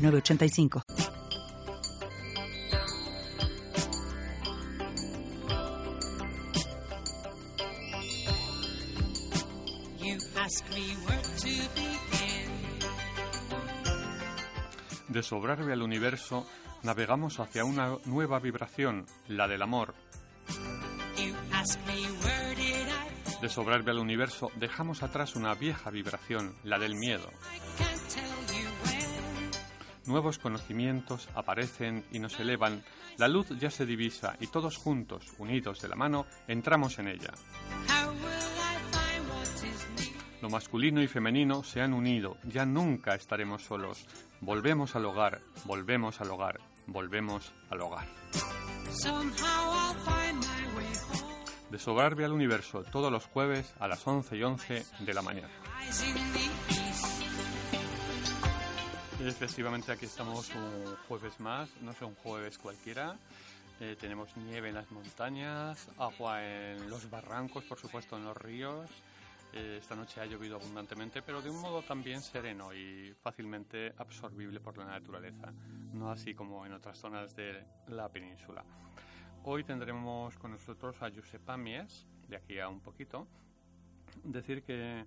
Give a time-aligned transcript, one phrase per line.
[0.00, 0.82] 985.
[15.08, 16.46] De Sobrarbe al universo,
[16.82, 19.94] navegamos hacia una nueva vibración, la del amor.
[23.40, 27.28] De Sobrarbe al universo, dejamos atrás una vieja vibración, la del miedo.
[30.10, 32.82] Nuevos conocimientos aparecen y nos elevan,
[33.16, 37.32] la luz ya se divisa y todos juntos, unidos de la mano, entramos en ella.
[40.42, 44.04] Lo masculino y femenino se han unido, ya nunca estaremos solos.
[44.40, 48.08] Volvemos al hogar, volvemos al hogar, volvemos al hogar.
[51.70, 55.50] De Sobrarbe al Universo, todos los jueves a las 11 y 11 de la mañana.
[59.22, 63.18] Efectivamente, aquí estamos un jueves más, no sé, un jueves cualquiera.
[63.78, 68.88] Eh, tenemos nieve en las montañas, agua en los barrancos, por supuesto, en los ríos.
[69.52, 74.58] Eh, esta noche ha llovido abundantemente, pero de un modo también sereno y fácilmente absorbible
[74.58, 75.52] por la naturaleza,
[75.92, 78.64] no así como en otras zonas de la península.
[79.44, 83.26] Hoy tendremos con nosotros a Giuseppe Mies, de aquí a un poquito.
[84.24, 85.04] Decir que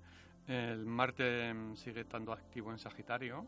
[0.47, 3.45] el Marte sigue estando activo en Sagitario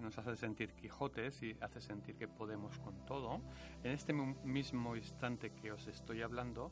[0.00, 3.40] nos hace sentir Quijotes y hace sentir que podemos con todo.
[3.82, 6.70] En este mismo instante que os estoy hablando,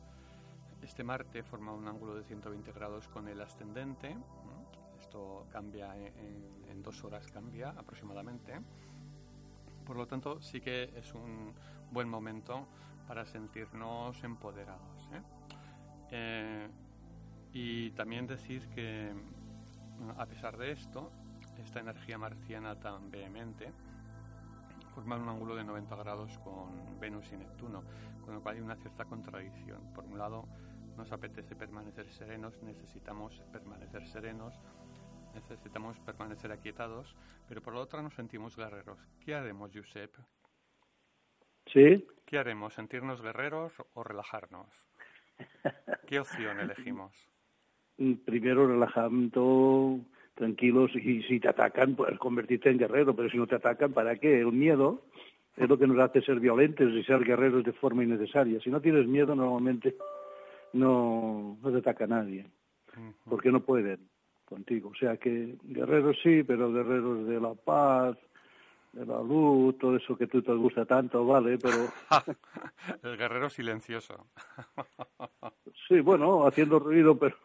[0.82, 4.16] este Marte forma un ángulo de 120 grados con el ascendente.
[4.98, 8.60] Esto cambia en, dos horas, cambia aproximadamente.
[9.84, 11.52] Por lo tanto, sí que es un
[11.90, 12.66] buen momento
[13.08, 15.08] para sentirnos empoderados.
[15.12, 15.22] ¿eh?
[16.10, 16.68] Eh,
[17.52, 19.12] y también decir que,
[20.16, 21.10] a pesar de esto,
[21.62, 23.72] esta energía marciana tan vehemente
[24.96, 27.84] forma un ángulo de 90 grados con Venus y Neptuno,
[28.24, 29.92] con lo cual hay una cierta contradicción.
[29.92, 30.48] Por un lado,
[30.96, 34.58] nos apetece permanecer serenos, necesitamos permanecer serenos,
[35.34, 37.14] necesitamos permanecer aquietados,
[37.46, 38.98] pero por lo otro nos sentimos guerreros.
[39.20, 40.16] ¿Qué haremos, Josep?
[41.66, 42.06] ¿Sí?
[42.24, 42.72] ¿Qué haremos?
[42.72, 44.88] ¿Sentirnos guerreros o relajarnos?
[46.06, 47.12] ¿Qué opción elegimos?
[48.24, 50.00] Primero relajando
[50.36, 54.16] tranquilos y si te atacan, pues convertirte en guerrero, pero si no te atacan, ¿para
[54.16, 54.40] qué?
[54.40, 55.02] El miedo
[55.56, 58.60] es lo que nos hace ser violentos y ser guerreros de forma innecesaria.
[58.60, 59.96] Si no tienes miedo, normalmente
[60.74, 62.46] no, no te ataca nadie,
[63.28, 63.98] porque no pueden
[64.44, 64.90] contigo.
[64.90, 68.16] O sea que guerreros sí, pero guerreros de la paz,
[68.92, 71.88] de la luz, todo eso que tú te gusta tanto, vale, pero...
[73.02, 74.26] El guerrero silencioso.
[75.88, 77.36] sí, bueno, haciendo ruido, pero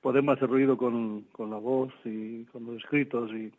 [0.00, 3.52] podemos hacer ruido con, con la voz y con los escritos, y,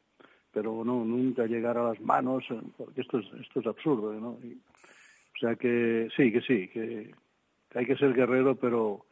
[0.52, 4.14] pero no nunca llegar a las manos, eh, porque esto es, esto es absurdo.
[4.14, 4.30] ¿no?
[4.30, 7.14] o sea que sí, que sí, que,
[7.76, 9.06] hay que ser guerrero, pero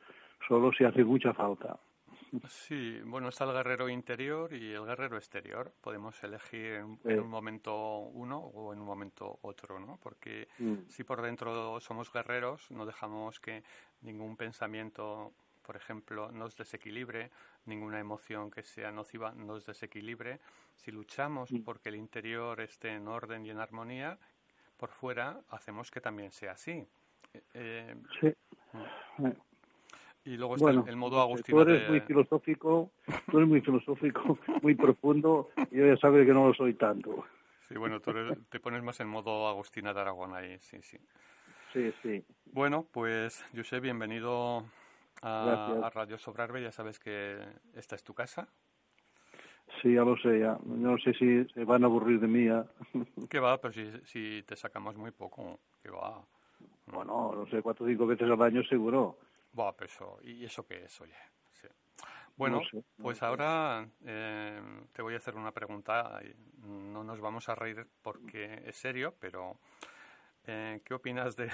[0.48, 1.80] solo si hace mucha falta.
[2.50, 5.72] Sí, bueno, está el guerrero interior y el guerrero exterior.
[5.80, 9.98] Podemos elegir en, un momento uno o en un momento otro, ¿no?
[10.02, 10.90] Porque mm.
[10.90, 13.64] si por dentro somos guerreros, no dejamos que
[14.02, 15.32] ningún pensamiento
[15.68, 17.30] por ejemplo, nos desequilibre,
[17.66, 20.40] ninguna emoción que sea nociva nos desequilibre.
[20.76, 21.60] Si luchamos mm.
[21.64, 24.18] porque el interior esté en orden y en armonía,
[24.78, 26.88] por fuera hacemos que también sea así.
[27.34, 28.34] Eh, eh, sí.
[29.18, 29.32] Mm.
[30.24, 31.64] Y luego está el modo agustino.
[31.64, 32.92] Tú eres muy filosófico,
[33.30, 37.26] tú eres muy filosófico, muy profundo, y yo ya sabes que no lo soy tanto.
[37.68, 38.14] Sí, bueno, tú
[38.50, 40.98] te pones más en modo Agustina de Aragón ahí, sí, sí.
[41.74, 42.24] Sí, sí.
[42.54, 44.66] Bueno, pues, José, bienvenido
[45.22, 47.40] a, Radio Sobrarbe, ya sabes que
[47.74, 48.48] esta es tu casa.
[49.82, 50.58] Sí, ya lo sé, ya.
[50.64, 52.66] No sé si se van a aburrir de mí ya.
[53.30, 53.60] ¿Qué va?
[53.60, 56.26] Pero si, si te sacamos muy poco, ¿qué va?
[56.88, 59.18] Bueno, no sé, cuatro o cinco veces al año seguro.
[59.52, 61.16] Buah, pues eso, ¿y eso qué es, oye?
[62.38, 62.62] Bueno,
[63.02, 64.62] pues ahora eh,
[64.94, 66.22] te voy a hacer una pregunta.
[66.62, 69.58] No nos vamos a reír porque es serio, pero
[70.46, 71.50] eh, ¿qué opinas de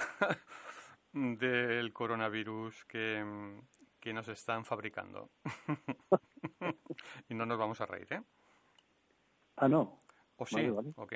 [1.13, 3.23] del coronavirus que,
[3.99, 5.29] que nos están fabricando.
[7.29, 8.21] y no nos vamos a reír, ¿eh?
[9.57, 9.99] Ah, no.
[10.37, 10.67] ¿O sí?
[10.67, 11.07] ¿O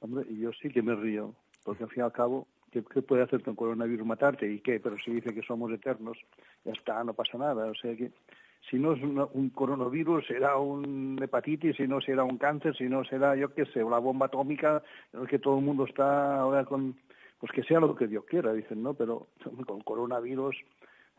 [0.00, 1.34] Hombre, yo sí que me río,
[1.64, 4.06] porque al fin y al cabo, ¿qué, puede hacer con coronavirus?
[4.06, 4.80] Matarte, ¿y qué?
[4.80, 6.18] Pero si dice que somos eternos,
[6.64, 7.66] ya está, no pasa nada.
[7.66, 8.10] O sea que
[8.68, 13.04] si no es un coronavirus, será un hepatitis, si no será un cáncer, si no
[13.04, 14.82] será, yo qué sé, una bomba atómica,
[15.12, 16.96] en el que todo el mundo está ahora con,
[17.42, 18.94] pues que sea lo que Dios quiera, dicen, ¿no?
[18.94, 19.26] Pero
[19.66, 20.54] con coronavirus,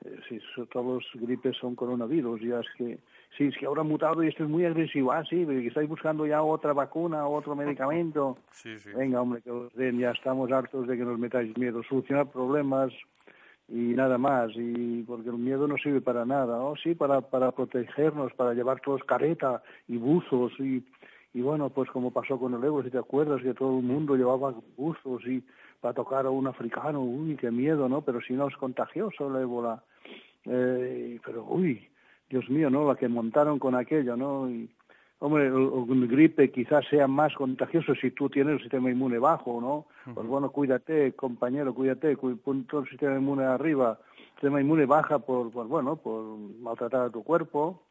[0.05, 0.39] eh, si
[0.71, 2.99] todos los gripes son coronavirus, ya es que,
[3.37, 5.89] sí, es que ahora ha mutado y esto es muy agresivo, ah, sí, que estáis
[5.89, 8.37] buscando ya otra vacuna, otro medicamento.
[8.53, 8.91] Sí, sí.
[8.95, 12.93] Venga, hombre, que os den, ya estamos hartos de que nos metáis miedo, solucionar problemas,
[13.67, 16.75] y nada más, y porque el miedo no sirve para nada, ¿no?
[16.81, 20.85] Sí, para, para protegernos, para llevar todos careta y buzos y,
[21.33, 24.15] y bueno, pues como pasó con el ébola, si te acuerdas que todo el mundo
[24.15, 25.43] llevaba buzos y
[25.83, 27.99] para tocar a un africano, uy, qué miedo, ¿no?
[28.03, 29.83] Pero si no es contagioso el ébola,
[30.45, 31.85] eh, pero uy,
[32.29, 32.87] Dios mío, ¿no?
[32.87, 34.49] La que montaron con aquello, ¿no?
[34.49, 34.69] Y,
[35.19, 39.85] Hombre, el, gripe quizás sea más contagioso si tú tienes el sistema inmune bajo, ¿no?
[40.13, 45.49] Pues bueno, cuídate, compañero, cuídate, punto el sistema inmune arriba, el sistema inmune baja por,
[45.49, 47.83] bueno, por maltratar a tu cuerpo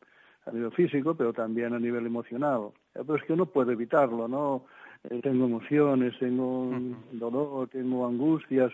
[0.46, 2.70] a nivel físico, pero también a nivel emocional.
[2.94, 4.64] Eh, pero es que uno puede evitarlo, ¿no?
[5.04, 6.70] Eh, tengo emociones, tengo
[7.12, 8.72] dolor, tengo angustias,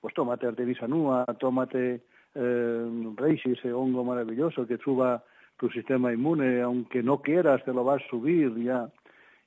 [0.00, 2.02] pues tómate Artemisa nua, tómate
[2.34, 5.22] eh, reishi, ese hongo maravilloso que suba
[5.56, 8.88] tu sistema inmune, aunque no quieras, te lo vas a subir ya.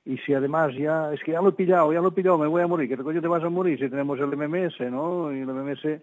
[0.04, 2.46] Y si además ya, es que ya lo he pillado, ya lo he pillado, me
[2.46, 5.32] voy a morir, ¿qué coño te vas a morir si tenemos el MMS, ¿no?
[5.32, 6.02] Y el MMS,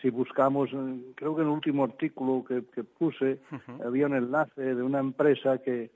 [0.00, 3.40] si buscamos, eh, creo que en el último artículo que, puse,
[3.84, 5.90] había un enlace de una empresa que,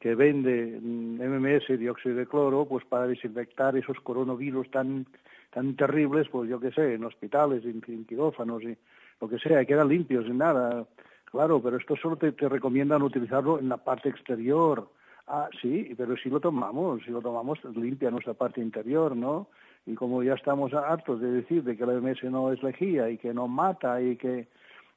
[0.00, 5.06] que vende MMS, mm, dióxido de cloro, pues para desinfectar esos coronavirus tan
[5.54, 8.76] tan terribles, pues yo qué sé, en hospitales, en, quirófanos y
[9.20, 10.84] lo que sea, quedan limpios, sin nada.
[11.26, 14.88] Claro, pero esto solo te, recomiendan utilizarlo en la parte exterior.
[15.28, 19.46] Ah, sí, pero si lo tomamos, si lo tomamos limpia nuestra parte interior, ¿no?
[19.86, 23.18] Y como ya estamos hartos de decir de que la MS no es lejía y
[23.18, 24.48] que no mata y que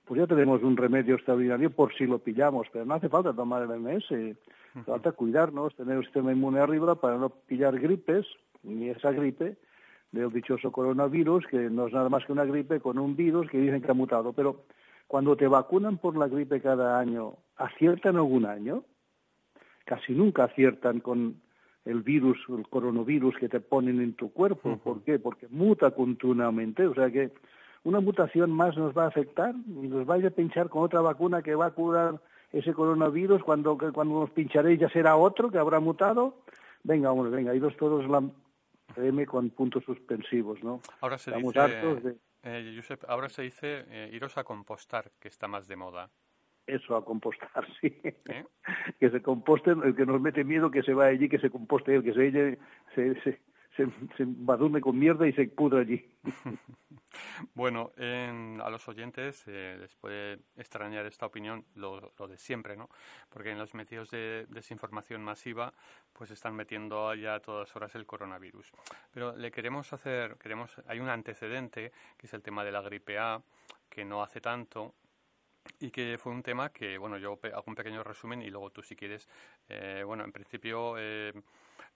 [0.06, 3.64] pues ya tenemos un remedio extraordinario por si lo pillamos, pero no hace falta tomar
[3.64, 4.38] el MS,
[4.86, 8.26] falta cuidarnos, tener un sistema inmune arriba para no pillar gripes,
[8.64, 9.58] ni esa gripe
[10.14, 13.60] del dichoso coronavirus, que no es nada más que una gripe con un virus que
[13.60, 14.64] dicen que ha mutado, pero
[15.08, 18.84] cuando te vacunan por la gripe cada año, ¿aciertan algún año?
[19.86, 21.42] Casi nunca aciertan con
[21.88, 24.78] el virus, el coronavirus que te ponen en tu cuerpo.
[24.78, 25.20] ¿Por qué?
[25.20, 26.86] Porque muta continuamente.
[26.86, 27.32] O sea que
[27.84, 31.42] una mutación más nos va a afectar y nos vaya a pinchar con otra vacuna
[31.42, 33.42] que va a curar ese coronavirus.
[33.44, 36.36] Cuando, cuando nos pincharéis ya será otro que habrá mutado.
[36.84, 38.22] Venga, hombre, venga, idos todos la
[38.98, 40.82] M con puntos suspensivos, ¿no?
[41.02, 45.28] Ahora se Estamos hartos de eh, Josep, ahora se dice eh, iros a compostar, que
[45.28, 46.10] está más de moda.
[46.68, 47.98] Eso, a compostar, sí.
[48.04, 48.46] ¿Eh?
[49.00, 51.96] Que se composten, el que nos mete miedo que se va allí, que se composte
[51.96, 52.60] el que se,
[52.94, 53.40] se, se,
[53.78, 53.86] se,
[54.18, 56.06] se con mierda y se pudra allí.
[57.56, 62.90] bueno, a los oyentes eh, les puede extrañar esta opinión, lo, lo, de siempre, ¿no?
[63.30, 65.74] Porque en los medios de desinformación masiva,
[66.12, 68.74] pues están metiendo ya a todas horas el coronavirus.
[69.14, 73.18] Pero le queremos hacer, queremos, hay un antecedente, que es el tema de la gripe
[73.18, 73.42] A,
[73.90, 74.96] que no hace tanto,
[75.80, 78.82] y que fue un tema que, bueno, yo hago un pequeño resumen y luego tú
[78.82, 79.28] si quieres,
[79.70, 81.34] eh, bueno, en principio eh,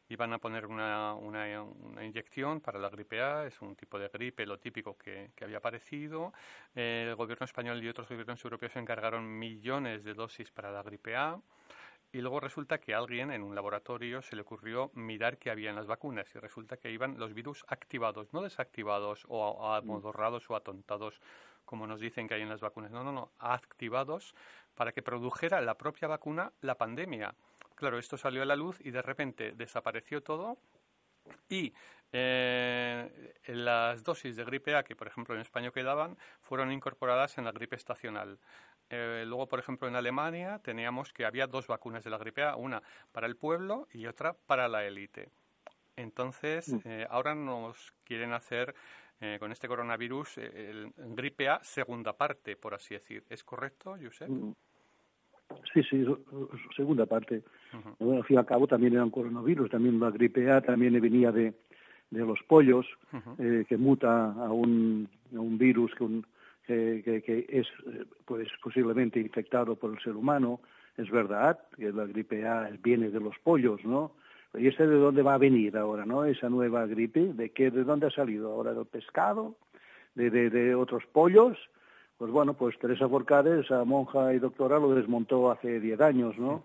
[0.09, 4.45] iban a poner una, una, inyección para la gripe A, es un tipo de gripe,
[4.45, 6.33] lo típico que, había aparecido.
[6.75, 11.15] Eh, el gobierno español y otros gobiernos europeos encargaron millones de dosis para la gripe
[11.15, 11.39] A.
[12.13, 15.69] Y luego resulta que a alguien en un laboratorio se le ocurrió mirar qué había
[15.69, 20.57] en las vacunas y resulta que iban los virus activados, no desactivados o amodorrados o
[20.57, 21.21] atontados
[21.71, 22.91] como nos dicen que hay en las vacunas.
[22.91, 24.35] No, no, no, activados
[24.75, 27.33] para que produjera la propia vacuna la pandemia.
[27.75, 30.57] Claro, esto salió a la luz y de repente desapareció todo
[31.47, 31.73] y
[32.11, 37.45] eh, las dosis de gripe A que, por ejemplo, en España quedaban, fueron incorporadas en
[37.45, 38.37] la gripe estacional.
[38.89, 42.57] Eh, luego, por ejemplo, en Alemania teníamos que había dos vacunas de la gripe A,
[42.57, 45.29] una para el pueblo y otra para la élite.
[45.95, 46.79] Entonces, mm.
[46.83, 48.75] eh, ahora nos quieren hacer
[49.39, 53.23] con este coronavirus el gripe A segunda parte, por así decir.
[53.29, 54.29] ¿Es correcto, Josep?
[54.29, 54.53] Mm.
[55.73, 56.05] Sí, sí,
[56.75, 57.43] segunda parte.
[57.99, 60.99] Bueno, al fin y al cabo también era un coronavirus, también la gripe A también
[60.99, 61.53] venía de,
[62.09, 62.85] de los pollos,
[63.37, 65.91] eh, que muta a un, a un virus
[66.65, 67.67] que, que, que, es
[68.25, 70.61] pues, posiblemente infectado por el ser humano.
[70.97, 74.13] Es verdad que la gripe A viene de los pollos, ¿no?
[74.53, 76.25] ¿Y ese de dónde va a venir ahora, no?
[76.25, 78.73] Esa nueva gripe, ¿de qué, de dónde ha salido ahora?
[78.73, 79.55] ¿Del pescado?
[80.15, 81.57] ¿De, de, de otros pollos?
[82.21, 86.63] pues bueno, pues Teresa Forcade, esa monja y doctora, lo desmontó hace 10 años, ¿no?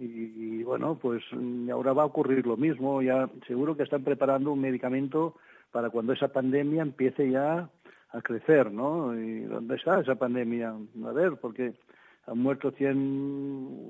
[0.00, 1.22] y, bueno, pues
[1.70, 5.36] ahora va a ocurrir lo mismo, ya seguro que están preparando un medicamento
[5.70, 7.70] para cuando esa pandemia empiece ya
[8.10, 9.14] a crecer, ¿no?
[9.16, 10.74] ¿Y dónde está esa pandemia?
[11.04, 11.74] A ver, porque
[12.26, 12.96] han muerto 100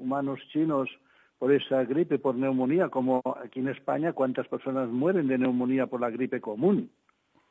[0.03, 0.91] humanos chinos
[1.39, 6.01] por esa gripe, por neumonía, como aquí en España, ¿cuántas personas mueren de neumonía por
[6.01, 6.91] la gripe común?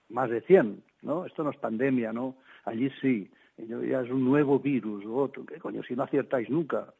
[0.10, 1.26] Más de 100, ¿no?
[1.26, 2.36] Esto no es pandemia, ¿no?
[2.66, 5.82] Allí sí ya es un nuevo virus, otro, ¿qué coño?
[5.84, 6.94] Si no aciertáis nunca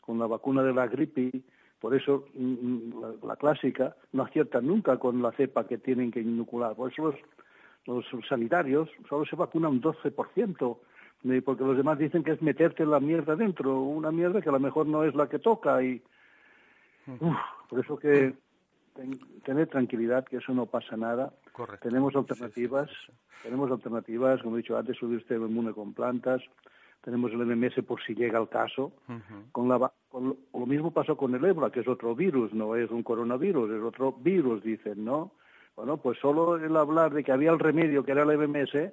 [0.00, 1.30] con la vacuna de la gripe,
[1.80, 6.20] por eso mm, mm, la, clásica no aciertan nunca con la cepa que tienen que
[6.20, 6.74] inocular.
[6.74, 7.14] Por eso
[7.86, 10.78] los, sanitarios solo se vacunan un 12%,
[11.44, 14.60] porque los demás dicen que es meterte la mierda dentro, una mierda que a lo
[14.60, 15.82] mejor no es la que toca.
[15.82, 16.02] y
[17.68, 18.34] Por eso que
[19.44, 21.32] tener tranquilidad, que eso no pasa nada.
[21.80, 22.90] Tenemos alternativas,
[23.42, 26.42] tenemos alternativas, como he dicho antes, subir este inmune con plantas,
[27.02, 28.92] tenemos el MMS por si llega el caso.
[29.50, 33.02] con la, lo mismo pasó con el ébola, que es otro virus, no es un
[33.02, 35.32] coronavirus, es otro virus, dicen, ¿no?
[35.74, 38.92] Bueno, pues solo el hablar de que había el remedio, que era el MMS,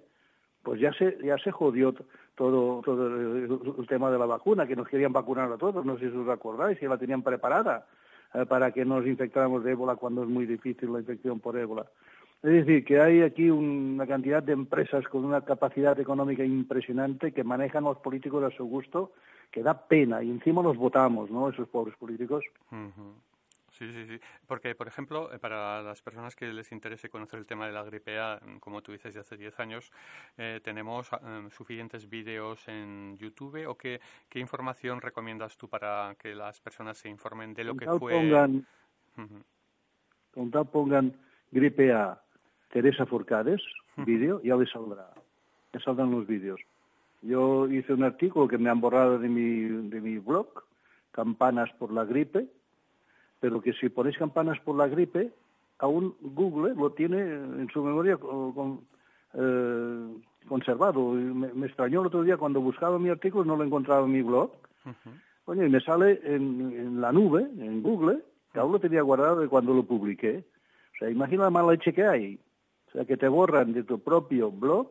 [0.70, 1.96] pues ya se, ya se jodió
[2.36, 6.12] todo, todo el, tema de la vacuna, que nos querían vacunar a todos, no sé
[6.12, 7.88] si os acordáis, si la tenían preparada.
[8.36, 11.88] Eh, para que nos infectáramos de ébola cuando es muy difícil la infección por ébola.
[12.44, 17.44] Es decir, que hay aquí una cantidad de empresas con una capacidad económica impresionante que
[17.44, 19.14] manejan a los políticos a su gusto,
[19.50, 22.44] que da pena, y encima los votamos, ¿no?, esos pobres políticos.
[23.80, 24.20] Sí, sí, sí.
[24.46, 27.84] Porque, por ejemplo, eh, para las personas que les interese conocer el tema de la
[27.84, 29.90] gripe A, mm, como tú dices, de hace 10 años,
[30.38, 36.14] eh, ¿tenemos ah, em, suficientes vídeos en YouTube o qué, qué, información recomiendas tú para
[36.20, 38.12] que las personas se informen de lo que fue?
[38.16, 38.68] Pongan,
[40.34, 41.14] Con tal pongan
[41.50, 42.22] gripe A
[42.70, 43.62] Teresa Forcades,
[43.96, 45.10] vídeo, ya les saldrá.
[45.72, 46.60] Ya saldrán los vídeos.
[47.22, 50.66] Yo hice un artículo que me han borrado de mi, de mi blog,
[51.12, 52.48] Campanas por la gripe,
[53.40, 55.32] pero que si ponéis campanas por la gripe,
[55.80, 58.82] aún Google lo tiene en su memoria con,
[59.34, 60.08] eh,
[60.48, 61.12] conservado.
[61.12, 64.52] Me, extrañó el otro día cuando buscaba mi artículo, no lo encontraba en mi blog.
[65.48, 69.74] y me sale en, la nube, en Google, que aún lo tenía guardado de cuando
[69.74, 70.44] lo publiqué.
[70.96, 72.40] O sea, imagina la mala leche que hay.
[72.88, 74.90] O sea, que te borran de tu propio blog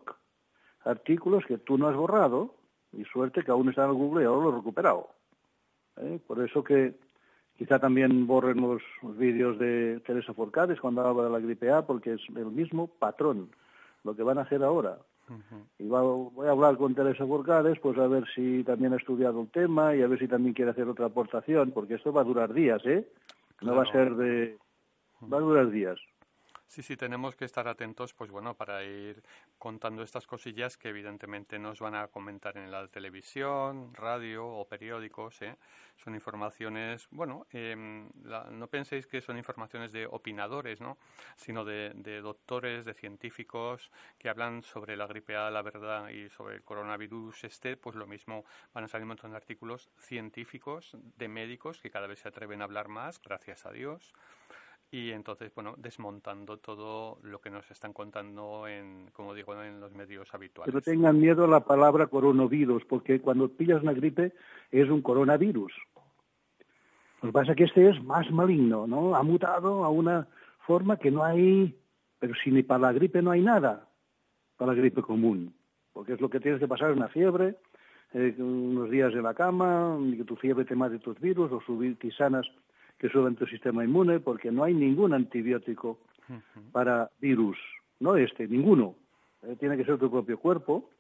[0.84, 2.54] artículos que tú no has borrado,
[2.92, 5.08] y suerte que aún están en Google y ahora lo he recuperado.
[5.96, 6.18] ¿Eh?
[6.26, 6.94] Por eso que
[7.58, 8.82] Quizá también borren los,
[9.18, 13.50] vídeos de Teresa Forcades cuando habla de la gripe A, porque es el mismo patrón
[14.04, 14.98] lo que van a hacer ahora.
[15.78, 19.48] Y voy a hablar con Teresa Forcades, pues a ver si también ha estudiado el
[19.48, 22.54] tema y a ver si también quiere hacer otra aportación, porque esto va a durar
[22.54, 23.06] días, ¿eh?
[23.60, 24.56] No va a ser de...
[25.30, 25.98] Va a durar días.
[26.68, 29.22] Sí, sí, tenemos que estar atentos, pues bueno, para ir
[29.58, 35.40] contando estas cosillas que evidentemente nos van a comentar en la televisión, radio o periódicos.
[35.40, 35.56] ¿eh?
[35.96, 38.10] Son informaciones, bueno, em,
[38.50, 40.98] no penséis que son informaciones de opinadores, ¿no?
[41.36, 46.28] Sino de, de, doctores, de científicos que hablan sobre la gripe A, la verdad, y
[46.28, 48.44] sobre el coronavirus este, pues lo mismo
[48.74, 52.60] van a salir un montón de artículos científicos de médicos que cada vez se atreven
[52.60, 54.12] a hablar más, gracias a Dios
[54.90, 59.92] y entonces, bueno, desmontando todo lo que nos están contando en, como digo, en los
[59.92, 60.72] medios habituales.
[60.72, 64.32] Pero tengan miedo a la palabra coronavirus, porque cuando pillas una gripe
[64.70, 65.72] es un coronavirus.
[67.20, 69.14] Lo que pasa es que este es más maligno, ¿no?
[69.14, 70.26] Ha mutado a una
[70.66, 71.76] forma que no hay,
[72.18, 73.88] pero si ni para la gripe no hay nada,
[74.56, 75.54] para la gripe común,
[75.92, 77.56] porque es lo que tienes que pasar una fiebre,
[78.14, 81.98] eh, unos días en la cama, que tu fiebre te mate tus virus o subir
[81.98, 82.46] tisanas
[82.98, 85.98] que suben tu sistema inmune, porque no hay ningún antibiótico
[86.72, 87.56] para virus,
[88.00, 88.94] no este, ninguno.
[89.42, 90.90] Eh, tiene que ser tu propio cuerpo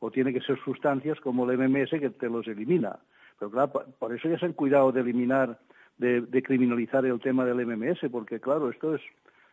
[0.00, 2.98] o tiene que ser sustancias como el MMS que te los elimina.
[3.38, 5.58] Pero claro, por eso ya se han cuidado de eliminar,
[5.98, 9.00] de, criminalizar el tema del MMS, porque claro, esto es,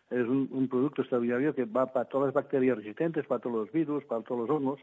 [0.10, 4.04] es un, producto extraordinario que va para todas las bacterias resistentes, para todos los virus,
[4.06, 4.80] para todos los hongos,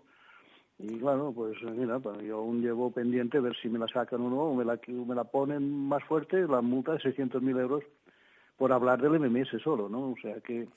[0.83, 4.31] y bueno, pues mira, pues, yo aún llevo pendiente ver si me la sacan o
[4.31, 7.85] no, o me la, me la ponen más fuerte, la multa de 600.000 euros
[8.57, 10.11] por hablar del MMS solo, ¿no?
[10.11, 10.69] O sea que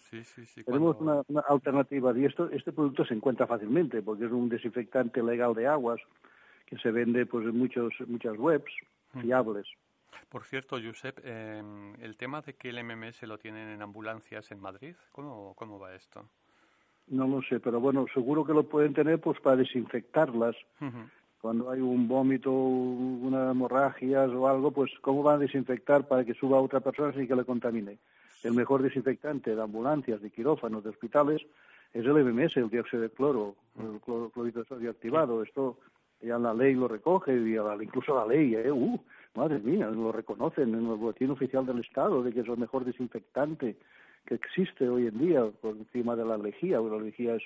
[0.65, 2.17] tenemos una, alternativa.
[2.17, 5.99] Y esto, este producto se encuentra fácilmente porque es un desinfectante legal de aguas
[6.65, 8.71] que se vende pues en muchos, muchas webs
[9.19, 9.67] fiables.
[10.29, 14.61] Por cierto, Josep, em, el tema de que el MMS lo tienen en ambulancias en
[14.61, 16.25] Madrid, ¿cómo, cómo va esto?
[17.07, 20.55] No lo sé, pero bueno, seguro que lo pueden tener pues para desinfectarlas.
[21.41, 26.33] Cuando hay un vómito, una hemorragia o algo, pues cómo van a desinfectar para que
[26.33, 27.97] suba a otra persona sin que le contamine.
[28.43, 31.41] El mejor desinfectante de ambulancias, de quirófanos, de hospitales,
[31.93, 33.99] es el MMS, el dióxido de cloro, el
[34.31, 35.43] clorito de sodio activado.
[35.43, 35.77] Esto
[36.21, 38.71] ya la ley lo recoge, y incluso la ley, ¿eh?
[38.71, 38.99] Uh,
[39.35, 42.85] madre mía, lo reconocen en el boletín oficial del Estado de que es el mejor
[42.85, 43.75] desinfectante
[44.25, 46.79] que existe hoy en día por encima de la lejía.
[46.79, 47.43] La lejía es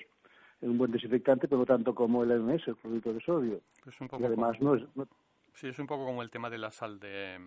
[0.60, 3.60] un buen desinfectante, pero no tanto como el MMS, el clorito de sodio.
[4.18, 4.82] y además no es...
[5.54, 7.38] Sí, es un poco como el tema de la sal de...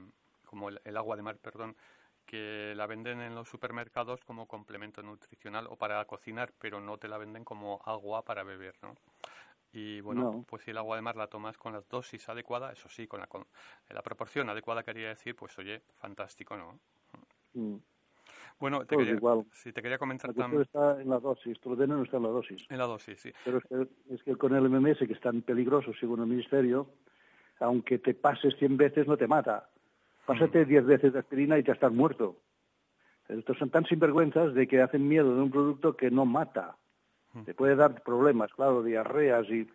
[0.46, 1.76] como el agua de mar, perdón,
[2.26, 7.08] que la venden en los supermercados como complemento nutricional o para cocinar, pero no te
[7.08, 8.96] la venden como agua para beber, ¿no?
[9.74, 12.90] Y bueno, pues si el agua de mar la tomas con la dosis adecuada, eso
[12.90, 13.46] sí, con la, con
[13.90, 16.80] la proporción adecuada quería decir, pues oye, fantástico, ¿no?
[17.54, 17.78] Mm.
[18.62, 19.20] Bueno, te quería,
[19.51, 20.62] sí, te quería comentar también...
[20.62, 22.68] está en la dosis, tu no está en la dosis.
[22.70, 23.34] En la dosis, sí.
[23.44, 26.88] Pero es que, es que con el MMS, que es tan peligroso según el Ministerio,
[27.60, 29.68] aunque te pases 100 veces no te mata.
[30.27, 32.38] Pásate 10 veces de aspirina y te estás muerto.
[33.27, 36.77] Estos son tan sinvergüenzas de que hacen miedo de un producto que no mata.
[37.46, 39.68] Te puede dar problemas, claro, diarreas y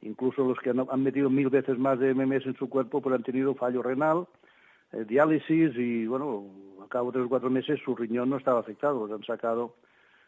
[0.00, 3.22] incluso los que han, metido mil veces más de MMS en su cuerpo pues han
[3.22, 4.28] tenido fallo renal,
[4.92, 6.46] eh, diálisis y, bueno,
[6.90, 9.76] cabo de o cuatro meses su riñón no estaba afectado, los han sacado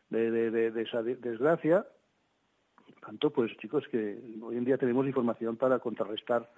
[0.08, 1.86] de, de esa desgracia.
[3.04, 6.48] Tanto, pues chicos, que hoy en día tenemos información para contrarrestar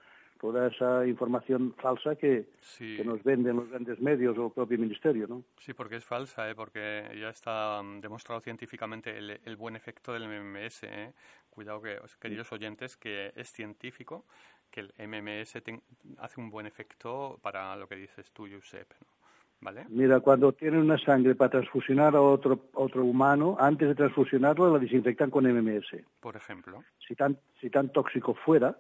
[0.41, 2.47] toda esa información falsa que,
[3.05, 5.45] nos venden los grandes medios o el propio ministerio, ¿no?
[5.59, 6.55] Sí, porque es falsa, ¿eh?
[6.55, 10.83] porque ya está mm, demostrado científicamente el, buen efecto del MMS.
[10.85, 11.15] ¿eh?
[11.49, 14.27] Cuidado, que, queridos oyentes, que es científico
[14.71, 15.63] que el MMS
[16.19, 18.93] hace un buen efecto para lo que dices tú, Josep.
[19.65, 19.87] ¿Vale?
[19.89, 24.79] Mira, cuando tienen una sangre para transfusionar a otro, otro humano, antes de transfusionarlo la
[24.79, 26.05] desinfectan con MMS.
[26.21, 26.85] Por ejemplo.
[27.09, 28.77] Si tan, si tan tóxico fuera,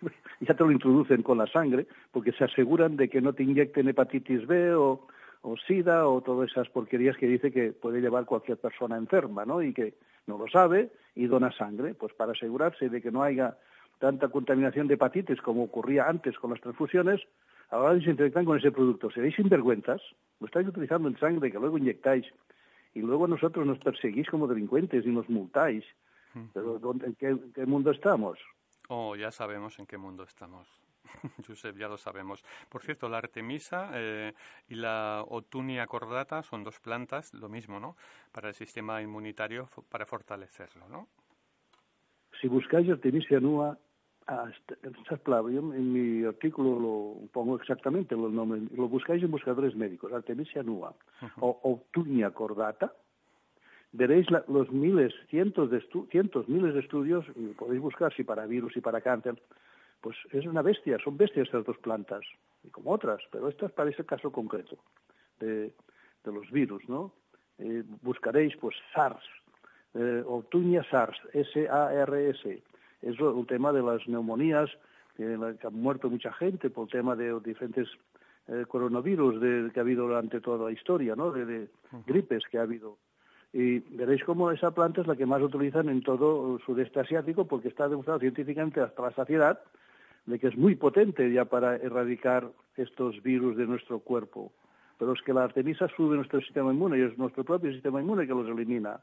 [0.40, 3.86] ya te lo introducen con la sangre, porque se aseguran de que no te inyecten
[3.86, 5.06] hepatitis B o,
[5.66, 9.60] SIDA o todas esas porquerías que dice que puede llevar cualquier persona enferma, ¿no?
[9.60, 9.92] Y que
[10.26, 13.58] no lo sabe y dona sangre, pues para asegurarse de que no haya
[13.98, 17.20] tanta contaminación de hepatitis como ocurría antes con las transfusiones,
[17.74, 19.10] ahora se infectan con ese producto.
[19.10, 20.00] Seréis sinvergüenzas,
[20.40, 22.24] lo estáis utilizando en sangre que luego inyectáis
[22.94, 25.84] y luego nosotros nos perseguís como delincuentes y nos multáis.
[26.52, 28.38] Pero ¿en qué, en qué mundo estamos?
[28.88, 30.68] Oh, ya sabemos en qué mundo estamos.
[31.46, 32.44] Josep, ya lo sabemos.
[32.68, 34.32] Por cierto, la artemisa eh,
[34.68, 37.96] y la otunia cordata son dos plantas, lo mismo, ¿no?
[38.32, 41.08] Para el sistema inmunitario, para fortalecerlo, ¿no?
[42.40, 43.78] Si buscáis artemisia nua,
[44.26, 50.94] en mi artículo lo pongo exactamente el nombre, lo buscáis en buscadores médicos, artemisia nua
[51.40, 52.92] o otunia cordata,
[53.92, 58.76] veréis los miles, cientos de cientos, miles de estudios, y podéis buscar si para virus
[58.76, 59.40] y para cáncer,
[60.00, 62.22] pues es una bestia, son bestias estas dos plantas,
[62.62, 64.76] y como otras, pero estas para ese caso concreto
[65.38, 65.72] de,
[66.24, 67.12] los virus, ¿no?
[67.58, 69.22] Eh, buscaréis, pues, SARS,
[69.94, 72.62] eh, Tuña SARS, S-A-R-S,
[73.04, 74.70] es el tema de las neumonías,
[75.16, 77.88] que, han muerto mucha gente por el tema de diferentes
[78.48, 81.30] eh, coronavirus de, que ha habido durante toda la historia, ¿no?
[81.30, 81.68] De,
[82.06, 82.98] gripes que ha habido
[83.54, 87.46] y veréis cómo esa planta es la que más utilizan en todo el sudeste asiático
[87.46, 89.60] porque está demostrado científicamente hasta la saciedad
[90.26, 94.50] de que es muy potente ya para erradicar estos virus de nuestro cuerpo.
[94.98, 98.26] Pero es que la artemisa sube nuestro sistema inmune y es nuestro propio sistema inmune
[98.26, 98.98] que los elimina.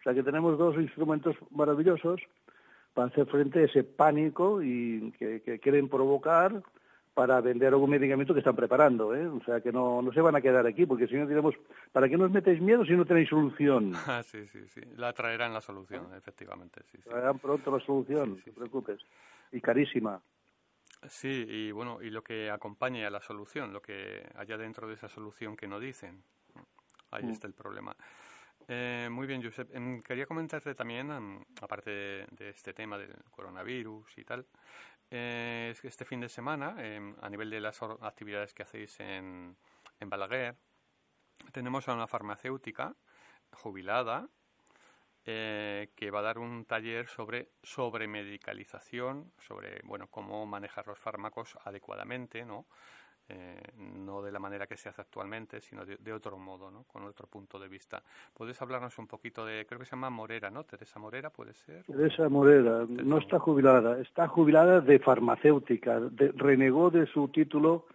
[0.00, 2.20] O sea que tenemos dos instrumentos maravillosos
[2.94, 6.62] para hacer frente a ese pánico y que quieren provocar
[7.14, 9.26] para vender algún medicamento que están preparando, ¿eh?
[9.26, 11.54] O sea, que no, no se van a quedar aquí, porque si no diremos,
[11.92, 13.92] ¿para qué nos metéis miedo si no tenéis solución?
[14.06, 14.80] Ah, sí, sí, sí.
[14.96, 19.00] La traerán la solución, efectivamente, sí, Traerán pronto la solución, no te preocupes.
[19.50, 20.20] Y carísima.
[21.08, 24.94] Sí, y bueno, y lo que acompañe a la solución, lo que haya dentro de
[24.94, 26.22] esa solución que no dicen.
[27.10, 27.30] Ahí mm.
[27.30, 27.94] está el problema.
[28.68, 29.74] Eh, muy bien, Josep.
[29.74, 31.10] Em, quería comentarte también,
[31.60, 34.46] aparte de, este tema del coronavirus y tal,
[35.10, 39.56] eh, este fin de semana, em, a nivel de las actividades que hacéis en,
[40.00, 40.56] en Balaguer,
[41.52, 42.94] tenemos a una farmacéutica
[43.52, 44.28] jubilada
[45.24, 50.98] eh, que va a dar un taller sobre, sobre medicalización, sobre bueno, cómo manejar los
[50.98, 52.66] fármacos adecuadamente, ¿no?
[53.34, 56.84] Eh, no de la manera que se hace actualmente, sino de, otro modo, ¿no?
[56.84, 58.02] con otro punto de vista.
[58.34, 60.64] ¿Puedes hablarnos un poquito de, creo que se llama Morera, ¿no?
[60.64, 61.84] Teresa Morera, ¿puede ser?
[61.84, 65.98] Teresa Morera, no está jubilada, está jubilada de farmacéutica,
[66.36, 67.86] renegó de su título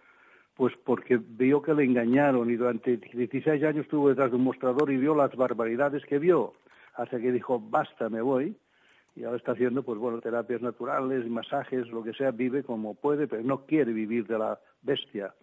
[0.54, 4.90] pues porque vio que le engañaron y durante 16 años estuvo detrás de un mostrador
[4.90, 6.54] y vio las barbaridades que vio,
[6.94, 8.56] hasta que dijo, basta, me voy,
[9.18, 13.26] y ahora está haciendo, pues bueno, terapias naturales, masajes, lo que sea, vive como puede,
[13.26, 15.34] pero no quiere vivir de la bestia.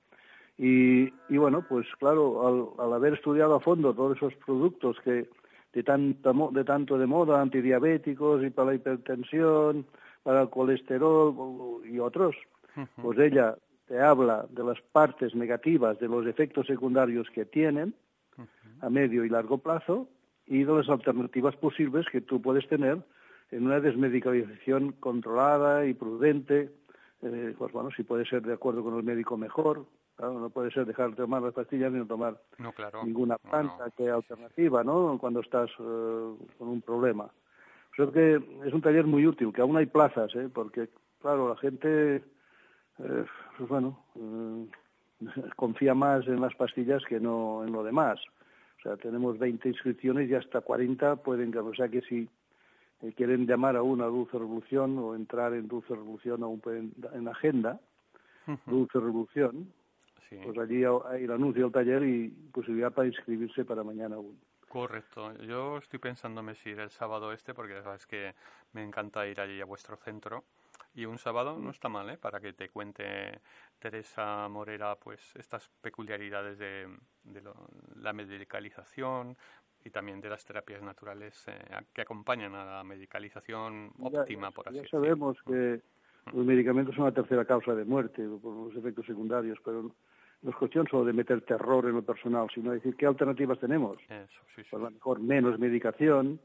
[0.57, 5.27] Y, bueno, pues claro, al, haber estudiado a fondo todos esos productos que
[5.73, 9.85] de, tanto, de tanto de moda, antidiabéticos y para la hipertensión,
[10.23, 12.35] para el colesterol y otros.
[13.01, 13.57] Pues ella
[13.87, 17.93] te habla de las partes negativas, de los efectos secundarios que tienen
[18.79, 20.07] a medio y largo plazo
[20.45, 22.99] y de las alternativas posibles que tú puedes tener
[23.51, 26.71] en una desmedicalización controlada y prudente.
[27.21, 29.85] Eh, pues bueno, si puede ser de acuerdo con el médico mejor,
[30.19, 32.39] no puede ser dejar de tomar las pastillas ni no tomar
[33.03, 35.17] ninguna planta que alternativa, ¿no?
[35.19, 37.29] Cuando estás eh, con un problema.
[37.91, 40.49] Creo que es un taller muy útil, que aún hay plazas, ¿eh?
[40.53, 40.89] Porque,
[41.21, 43.25] claro, la gente, eh,
[43.57, 44.67] pues bueno, eh,
[45.55, 48.19] confía más en las pastillas que no en lo demás.
[48.79, 52.29] O sea, tenemos 20 inscripciones y hasta 40 pueden, o sea que si
[53.15, 57.79] quieren llamar a una Dulce Revolución o entrar en Dulce Revolución aún pueden, en agenda,
[58.65, 59.71] Dulce Revolución,
[60.43, 64.37] pues allí hay el anuncio del taller y posibilidad para inscribirse para mañana aún.
[64.67, 65.33] Correcto.
[65.43, 68.35] Yo estoy pensando en ir el sábado este porque sabes que
[68.73, 70.43] me encanta ir allí a vuestro centro.
[70.93, 72.17] Y un sábado no está mal, ¿eh?
[72.17, 73.41] Para que te cuente
[73.79, 76.89] Teresa Morera, pues, estas peculiaridades de,
[77.95, 79.37] la medicalización
[79.85, 81.53] y también de las terapias naturales eh,
[81.93, 84.99] que acompañan a la medicalización óptima, por así decirlo.
[84.99, 85.81] Ya sabemos que
[86.25, 86.37] mm.
[86.37, 89.91] los medicamentos son la tercera causa de muerte por los efectos secundarios, pero
[90.41, 93.95] no es cuestión solo de meter terror en lo personal, sino decir qué alternativas tenemos.
[94.09, 96.39] Eso, sí, Pues a lo mejor menos medicación,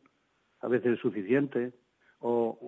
[0.60, 1.72] a veces es suficiente,
[2.20, 2.58] o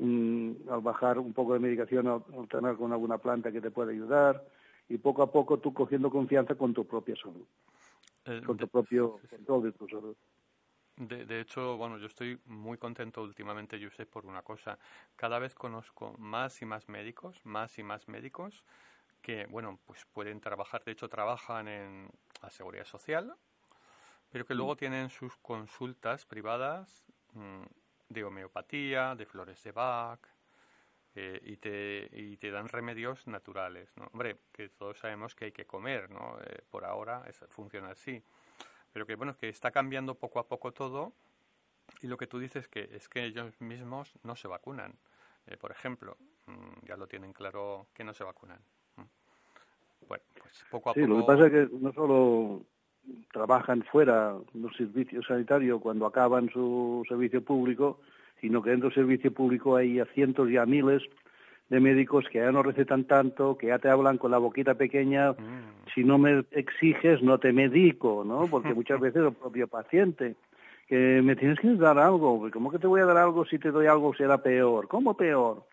[0.71, 4.43] al bajar un poco de medicación, alternar con alguna planta que te pueda ayudar,
[4.89, 7.47] y poco a poco tú cogiendo confianza con tu propia salud,
[8.25, 10.17] eh, con tu propio control de tu salud.
[11.09, 14.79] De, de, hecho, bueno, yo estoy muy contento últimamente, yo sé, por una cosa.
[15.17, 18.65] Cada vez conozco más y más médicos, más y más médicos
[19.23, 22.11] que, bueno, pues pueden trabajar, de hecho trabajan en
[22.43, 23.35] la seguridad social,
[24.31, 24.57] pero que mm.
[24.57, 27.63] luego tienen sus consultas privadas mm,
[28.09, 30.21] de homeopatía, de flores de Bach,
[31.15, 34.09] eh, y, te, y te dan remedios naturales, ¿no?
[34.13, 36.39] Hombre, que todos sabemos que hay que comer, ¿no?
[36.43, 38.23] Eh, por ahora es, funciona así.
[38.93, 41.13] Pero que, bueno, que está cambiando poco a poco todo
[42.01, 44.95] y lo que tú dices que es que ellos mismos no se vacunan.
[45.47, 48.59] Eh, por ejemplo, mm, ya lo tienen claro que no se vacunan.
[50.09, 52.63] Bueno, pues poco a sí, lo que pasa es que no solo
[53.33, 58.01] trabajan fuera los servicios sanitarios cuando acaban su servicio público,
[58.41, 61.03] sino que dentro del servicio público hay a cientos y a miles
[61.73, 65.33] de médicos que ya no recetan tanto, que ya te hablan con la boquita pequeña,
[65.33, 65.95] mm.
[65.95, 68.47] si no me exiges no te medico, ¿no?
[68.47, 70.37] Porque muchas veces el propio paciente,
[70.87, 73.71] que me tienes que dar algo, ¿cómo que te voy a dar algo si te
[73.71, 74.87] doy algo será peor?
[74.87, 75.65] ¿Cómo peor?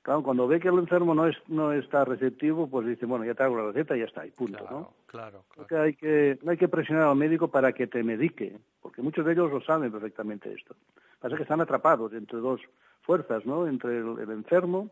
[0.00, 3.34] Claro, cuando ve que el enfermo no es no está receptivo, pues dice, bueno, ya
[3.34, 4.92] te hago la receta y ya está, y punto, claro, ¿no?
[5.04, 5.68] Claro, claro.
[5.68, 9.32] Que hay que, hay que presionar al médico para que te medique, porque muchos de
[9.32, 10.74] ellos lo saben perfectamente esto.
[11.20, 12.62] Pasa que están atrapados entre dos
[13.02, 13.66] fuerzas, ¿no?
[13.66, 14.88] Entre el, enfermo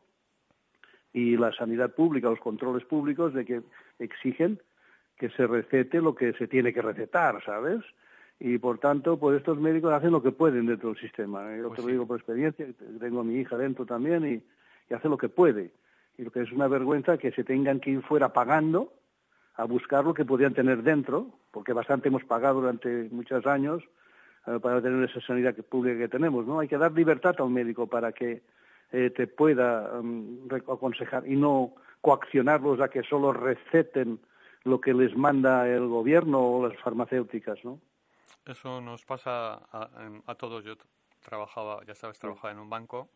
[1.12, 3.62] y la sanidad pública, los controles públicos de que
[3.98, 4.60] exigen
[5.16, 7.80] que se recete lo que se tiene que recetar, ¿sabes?
[8.38, 11.54] Y por tanto, pues estos médicos hacen lo que pueden dentro del sistema.
[11.56, 12.66] Yo pues te lo digo por experiencia,
[12.98, 14.42] tengo a mi hija dentro también y
[14.90, 15.70] y hace lo que puede.
[16.18, 18.92] Y lo que es una vergüenza que se tengan que ir fuera pagando
[19.54, 23.82] a buscar lo que podrían tener dentro, porque bastante hemos pagado durante muchos años
[24.46, 26.46] eh, para tener esa sanidad pública que tenemos.
[26.46, 26.60] ¿no?
[26.60, 28.42] Hay que dar libertad a un médico para que
[28.92, 34.20] eh, te pueda um, aconsejar y no coaccionarlos a que solo receten
[34.64, 37.80] lo que les manda el gobierno o las farmacéuticas, ¿no?
[38.46, 39.90] Eso nos pasa a,
[40.26, 40.64] a todos.
[40.64, 40.74] Yo
[41.20, 43.10] trabajaba, ya sabes, trabajaba en un banco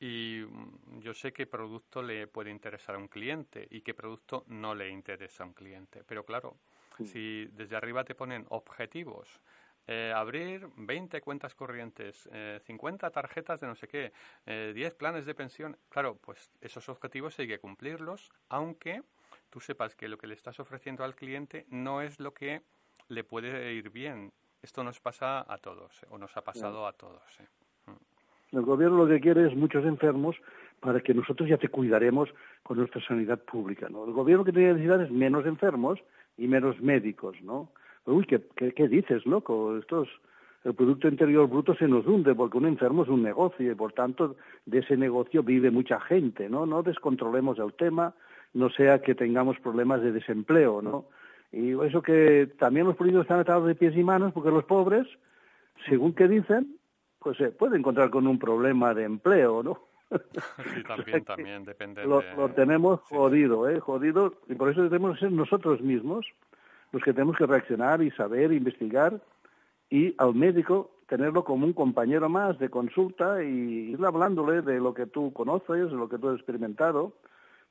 [0.00, 4.44] y mm, yo sé qué producto le puede interesar a un cliente y qué producto
[4.48, 6.02] no le interesa a un cliente.
[6.06, 6.56] Pero claro,
[7.04, 9.40] si desde arriba te ponen objetivos,
[9.88, 14.12] eh, abrir 20 cuentas corrientes, eh, 50 tarjetas de no sé qué,
[14.44, 19.02] eh, 10 planes de pensión, claro, pues esos objetivos hay que cumplirlos, aunque
[19.48, 22.60] tú sepas que lo que le estás ofreciendo al cliente no es lo que
[23.08, 24.30] le puede ir bien.
[24.60, 27.22] Esto nos pasa a todos, o nos ha pasado a todos.
[27.40, 27.46] ¿eh?
[28.52, 30.36] El gobierno lo que quiere es muchos enfermos
[30.80, 32.28] para que nosotros ya te cuidaremos
[32.62, 34.04] con nuestra sanidad pública, ¿no?
[34.04, 35.98] El gobierno que tiene necesidad es menos enfermos
[36.36, 37.72] y menos médicos, ¿no?
[38.08, 38.40] Uy, ¿qué,
[38.72, 39.76] qué, dices, loco?
[39.76, 40.06] Esto
[40.64, 43.92] el Producto Interior Bruto se nos hunde porque un enfermo es un negocio y por
[43.92, 46.66] tanto de ese negocio vive mucha gente, ¿no?
[46.66, 48.14] No descontrolemos el tema,
[48.54, 51.04] no sea que tengamos problemas de desempleo, ¿no?
[51.52, 55.06] Y eso que también los políticos están atados de pies y manos porque los pobres,
[55.88, 56.76] según que dicen,
[57.18, 59.80] pues se puede encontrar con un problema de empleo, ¿no?
[60.74, 62.04] Sí, también, también, depende.
[62.04, 63.78] Lo, lo tenemos jodido, ¿eh?
[63.80, 66.26] Jodido, y por eso tenemos que ser nosotros mismos
[66.92, 69.20] los que tenemos que reaccionar y saber, investigar,
[69.90, 74.92] y al médico tenerlo como un compañero más de consulta y ir hablándole de lo
[74.92, 77.14] que tú conoces, de lo que tú has experimentado,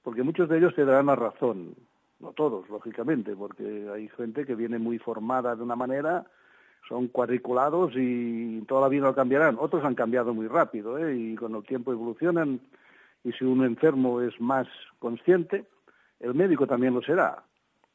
[0.02, 1.76] porque muchos de ellos te darán la razón,
[2.20, 6.26] no todos, lógicamente, porque hay gente que viene muy formada de una manera,
[6.88, 9.58] son cuadriculados y toda la vida lo cambiarán.
[9.60, 11.16] Otros han cambiado muy rápido ¿eh?
[11.16, 12.60] y con el tiempo evolucionan
[13.24, 14.68] y si un enfermo es más
[15.00, 15.66] consciente,
[16.20, 17.44] el médico también lo será.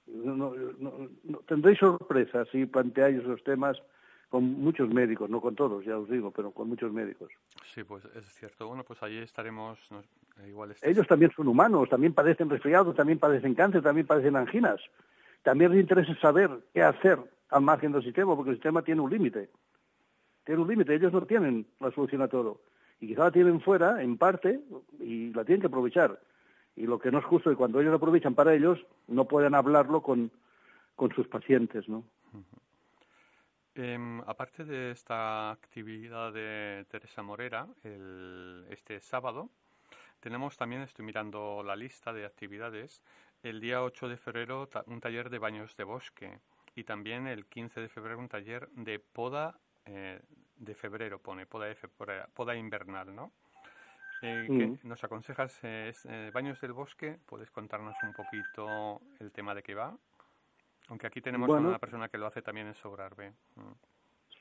[0.06, 0.52] No,
[1.46, 3.80] tendréis sorpresas si planteáis esos temas
[4.28, 7.30] con muchos médicos, no con todos, ya os digo, pero con muchos médicos.
[7.66, 8.66] Sí, pues es cierto.
[8.66, 9.78] Bueno, pues ahí estaremos
[10.46, 10.74] igual.
[10.80, 14.80] Ellos también son humanos, también padecen resfriados, también padecen cáncer, también padecen anginas.
[15.42, 17.18] También les interesa saber qué hacer
[17.50, 19.50] al margen del sistema, porque el sistema tiene un límite.
[20.44, 22.62] Tiene un límite, ellos no tienen la solución a todo.
[23.00, 24.60] Y quizá la tienen fuera, en parte,
[24.98, 26.18] y la tienen que aprovechar.
[26.76, 29.54] Y lo que no es justo es que cuando ellos aprovechan para ellos, no pueden
[29.54, 30.30] hablarlo con,
[30.96, 32.04] con sus pacientes, ¿no?
[33.74, 39.48] Em, aparte de esta actividad de Teresa Morera, el, este sábado,
[40.20, 43.02] tenemos también, estoy mirando la lista de actividades,
[43.42, 46.38] el día 8 de febrero un taller de baños de bosque
[46.76, 50.20] y también el 15 de febrero un taller de poda eh,
[50.56, 51.74] de febrero, pone, poda,
[52.34, 53.32] poda invernal, ¿no?
[54.22, 54.88] Eh, mm.
[54.88, 55.92] nos aconsejas eh,
[56.32, 59.96] baños del bosque, ¿puedes contarnos un poquito el tema de qué va?
[60.88, 63.30] Aunque aquí tenemos una persona que lo hace también en Sobrarbe.
[63.56, 63.72] Mm.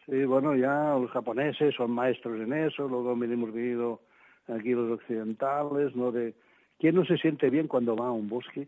[0.06, 4.02] Sí, bueno, ya los japoneses son maestros en eso, luego hemos vivido
[4.48, 6.12] aquí los occidentales, ¿no?
[6.12, 6.34] De
[6.80, 8.68] quién no se siente bien cuando va a un bosque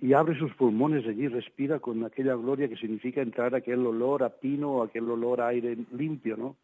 [0.00, 4.28] y abre sus pulmones allí, respira con aquella gloria que significa entrar aquel olor a
[4.28, 6.56] pino, o aquel olor a aire limpio, ¿no?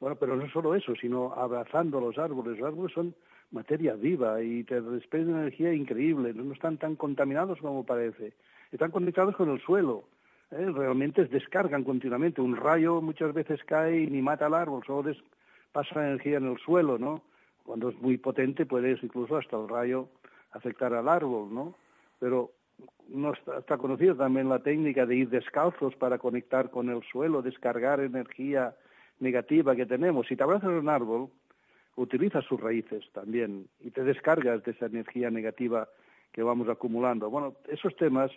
[0.00, 2.58] Bueno, pero no solo eso, sino abrazando los árboles.
[2.58, 3.14] Los árboles son
[3.52, 8.32] materia viva y te desprenden energía increíble, no están tan contaminados como parece
[8.72, 10.04] están conectados con el suelo.
[10.50, 10.70] ¿eh?
[10.72, 12.40] Realmente descargan continuamente.
[12.40, 15.12] Un rayo muchas veces cae y ni mata al árbol, solo
[15.72, 17.22] pasa energía en el suelo, ¿no?
[17.64, 20.08] Cuando es muy potente puede incluso hasta el rayo
[20.52, 21.74] afectar al árbol, ¿no?
[22.18, 22.50] Pero
[23.08, 27.42] no está, está conocida también la técnica de ir descalzos para conectar con el suelo,
[27.42, 28.74] descargar energía
[29.20, 30.26] negativa que tenemos.
[30.26, 31.28] Si te abrazas un árbol,
[31.96, 35.88] utilizas sus raíces también y te descargas de esa energía negativa
[36.32, 37.30] que vamos acumulando.
[37.30, 38.30] Bueno, esos temas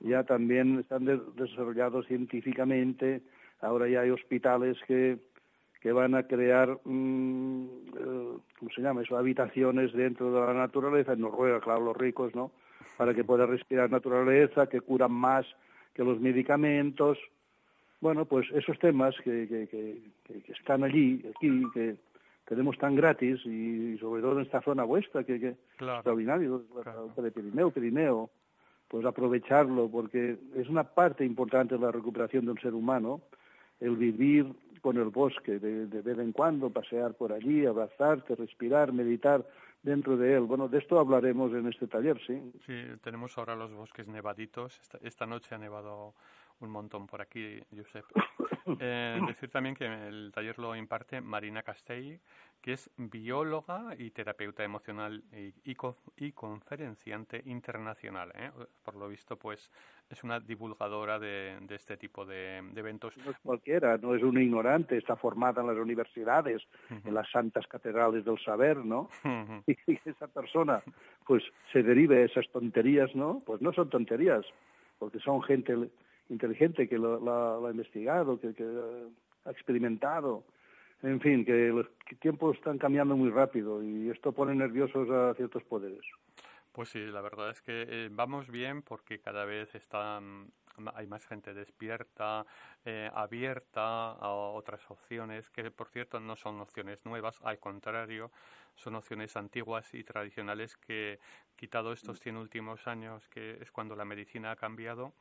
[0.00, 3.22] ya también están desarrollados científicamente.
[3.60, 5.18] Ahora ya hay hospitales que,
[5.80, 7.64] que van a crear, mm,
[7.96, 12.34] eh, ¿cómo se llama eso?, habitaciones dentro de la naturaleza, en Noruega, claro, los ricos,
[12.34, 12.52] ¿no?,
[12.96, 15.46] para que pueda respirar naturaleza, que curan más
[15.94, 17.18] que los medicamentos.
[18.00, 19.68] Bueno, pues esos temas que, que,
[20.24, 21.96] que, están allí, aquí, que
[22.46, 26.64] tenemos tan gratis, y, sobre todo en esta zona vuestra, que, es extraordinario,
[27.16, 28.30] de Pirineo, Pirineo,
[28.88, 33.20] pues aprovecharlo, porque es una parte importante de la recuperación del ser humano,
[33.78, 34.46] el vivir
[34.80, 39.46] con el bosque, de, de vez en cuando pasear por allí, abrazarte, respirar, meditar
[39.82, 40.40] dentro de él.
[40.40, 42.52] Bueno, de esto hablaremos en este taller, sí.
[42.66, 44.80] Sí, tenemos ahora los bosques nevaditos.
[45.02, 46.14] esta noche ha nevado
[46.60, 48.04] un montón por aquí, Josep.
[48.78, 52.20] Eh, decir también que el taller lo imparte Marina Castell,
[52.60, 55.74] que es bióloga y terapeuta emocional y,
[56.16, 58.32] y, conferenciante internacional.
[58.34, 58.50] ¿eh?
[58.84, 59.70] Por lo visto, pues
[60.08, 63.16] es una divulgadora de, este tipo de, eventos.
[63.16, 67.66] No es cualquiera, no es una ignorante, está formada en las universidades, en las santas
[67.66, 69.08] catedrales del saber, ¿no?
[69.66, 70.82] Y esa persona,
[71.26, 71.42] pues
[71.72, 73.42] se derive esas tonterías, ¿no?
[73.44, 74.44] Pues no son tonterías,
[74.98, 75.90] porque son gente
[76.30, 78.54] inteligente que lo, ha investigado, que,
[79.44, 80.44] ha experimentado.
[81.02, 81.86] En fin, que los
[82.20, 86.04] tiempos están cambiando muy rápido y esto pone nerviosos a ciertos poderes.
[86.72, 90.52] Pues sí, la verdad es que eh, vamos bien porque cada vez están,
[90.94, 92.46] hay más gente despierta,
[92.84, 98.30] eh, abierta a otras opciones, que por cierto no son opciones nuevas, al contrario,
[98.76, 101.18] son opciones antiguas y tradicionales que,
[101.56, 105.12] quitado estos 100 últimos años, que es cuando la medicina ha cambiado,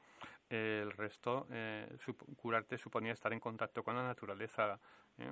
[0.50, 1.88] el resto, eh,
[2.36, 4.80] curarte suponía estar en contacto con la naturaleza.
[5.18, 5.32] ¿eh?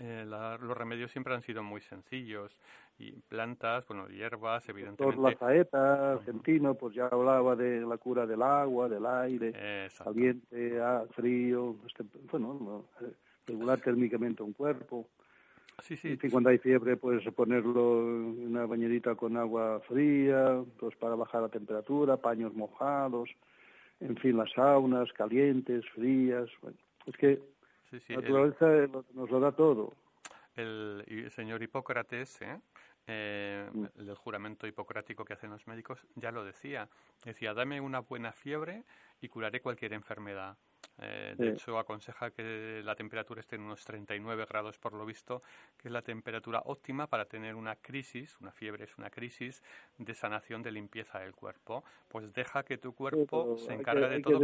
[0.00, 2.56] Eh, los remedios siempre han sido muy sencillos
[2.98, 5.16] y plantas, bueno, hierbas, evidentemente.
[5.16, 11.04] Doctor Lazaeta, argentino, pues ya hablaba de la cura del agua, del aire, caliente, ah,
[11.12, 12.84] frío, este, bueno,
[13.46, 15.08] regular térmicamente un cuerpo.
[15.82, 16.18] Sí, sí.
[16.20, 21.42] Y cuando hay fiebre, pues ponerlo en una bañerita con agua fría, pues para bajar
[21.42, 23.30] la temperatura, paños mojados
[24.00, 26.48] en fin, las saunas calientes, frías.
[26.62, 27.40] Bueno, es que
[27.90, 29.94] la naturaleza nos lo da todo.
[30.56, 32.60] El, señor Hipócrates, ¿eh?
[33.06, 34.00] Eh, mm.
[34.00, 36.88] el juramento hipocrático que hacen los médicos, ya lo decía.
[37.24, 38.84] Decía, dame una buena fiebre
[39.20, 40.56] y curaré cualquier enfermedad.
[41.00, 45.42] Eh, de hecho, aconseja que la temperatura esté en unos 39 grados por lo visto,
[45.76, 49.62] que es la temperatura óptima para tener una crisis, una fiebre es una crisis
[49.98, 51.84] de sanación de limpieza del cuerpo.
[52.08, 54.40] Pues deja que tu cuerpo se encargue de todo.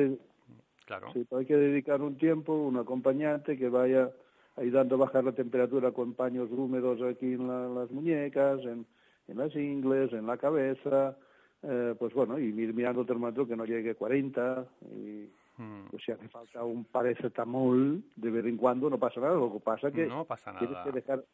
[0.86, 1.12] claro.
[1.12, 4.10] Sí, hay que dedicar un tiempo, un acompañante que vaya
[4.56, 8.86] ayudando a bajar la temperatura con paños húmedos aquí en las muñecas, en,
[9.26, 11.16] en las ingles, en la cabeza,
[11.62, 15.28] eh, pues bueno, y ir mirando el termómetro que no llegue a 40 y.
[15.56, 19.34] Pues si hace falta un paracetamol de vez en cuando, no pasa nada.
[19.34, 20.84] Lo que pasa que, no pasa nada.
[20.84, 21.24] que dejar,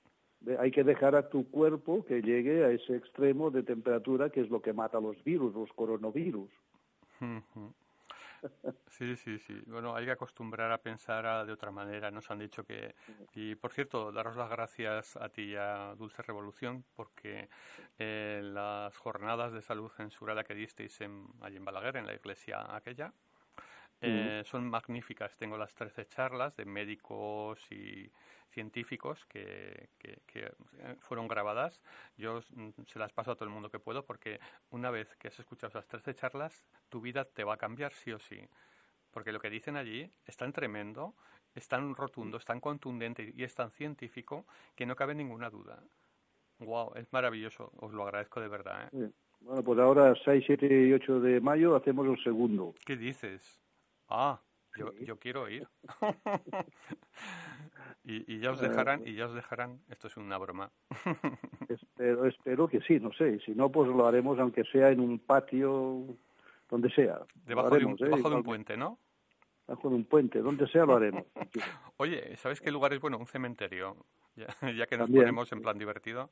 [0.59, 4.51] hay que dejar a tu cuerpo que llegue a ese extremo de temperatura que es
[4.51, 6.51] lo que mata los virus, los coronavirus.
[8.89, 9.63] Sí, sí, sí.
[9.67, 12.11] Bueno, hay que acostumbrar a pensar de otra manera.
[12.11, 12.95] Nos han dicho que...
[13.35, 17.49] Y, por cierto, daros las gracias a ti y a Dulce Revolución porque
[17.99, 22.75] eh, las jornadas de salud censurada que disteis en, allí en Balaguer, en la iglesia
[22.75, 23.13] aquella,
[24.01, 25.37] eh, son magníficas.
[25.37, 28.11] Tengo las 13 charlas de médicos y
[28.49, 30.51] científicos que, que,
[31.01, 31.83] fueron grabadas.
[32.17, 35.29] Yo mm, se las paso a todo el mundo que puedo porque una vez que
[35.29, 38.41] has escuchado esas 13 charlas, tu vida te va a cambiar sí o sí.
[39.11, 41.15] Porque lo que dicen allí es tan tremendo,
[41.55, 45.83] es tan rotundo, es tan contundente y es tan científico que no cabe ninguna duda.
[46.59, 48.89] Wow, es maravilloso, os lo agradezco de verdad.
[48.93, 49.11] ¿eh?
[49.41, 52.75] Bueno, pues ahora 6, 7 y 8 de mayo hacemos el segundo.
[52.85, 53.61] ¿Qué dices?
[54.11, 54.41] Ah,
[54.77, 55.67] yo, yo quiero ir.
[58.05, 60.71] y, y, ya os dejarán, y ya os dejarán, esto es una broma.
[61.69, 65.19] espero, espero que sí, no sé, si no, pues lo haremos aunque sea en un
[65.19, 66.05] patio,
[66.69, 67.21] donde sea.
[67.47, 67.97] Debajo, de, un, ¿eh?
[68.01, 68.99] debajo de un puente, ¿no?
[69.67, 71.25] Debajo de un puente, donde sea lo haremos.
[71.97, 73.19] Oye, ¿sabes qué lugar es bueno?
[73.19, 73.97] Un cementerio.
[74.37, 76.31] Ya, ya que nos ponemos en plan divertido.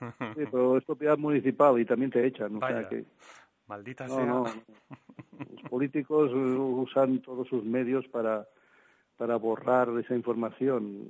[0.00, 2.56] sí, pero es propiedad municipal y también te echan.
[2.56, 3.04] O sea que...
[3.66, 4.24] Maldita sea.
[4.24, 8.46] Los políticos usan todos sus medios para,
[9.16, 11.08] para borrar esa información.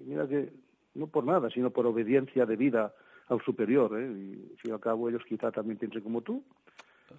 [0.00, 0.52] Y mira que
[0.94, 2.94] no por nada, sino por obediencia debida
[3.28, 3.98] al superior.
[4.00, 4.06] ¿eh?
[4.06, 6.42] Y si al cabo ellos quizá también piensen como tú.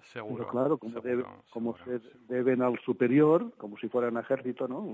[0.02, 0.46] Seguro.
[0.48, 1.00] claro, como,
[1.50, 4.86] como se deben al superior, como si fueran ejército, ¿no?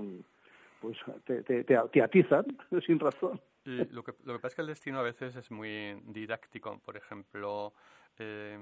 [0.79, 2.45] Pues te, te, te, atizan
[2.85, 3.41] sin razón.
[3.65, 6.79] Y lo que, lo que pasa es que el destino a veces es muy didáctico.
[6.85, 7.73] Por ejemplo,
[8.19, 8.57] eh,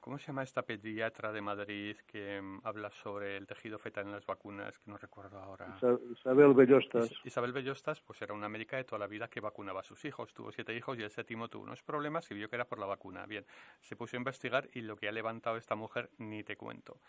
[0.00, 4.12] ¿Cómo se llama esta pediatra de Madrid que mm, habla sobre el tejido fetal en
[4.12, 4.78] las vacunas?
[4.78, 5.76] Que no recuerdo ahora.
[6.12, 7.10] Isabel Bellostas.
[7.24, 10.32] Isabel Bellostas, pues era una médica de toda la vida que vacunaba a sus hijos.
[10.34, 12.86] Tuvo siete hijos y el séptimo tuvo unos problemas y vio que era por la
[12.86, 13.26] vacuna.
[13.26, 13.44] Bien,
[13.80, 17.00] se puso a investigar y lo que ha levantado esta mujer ni te cuento.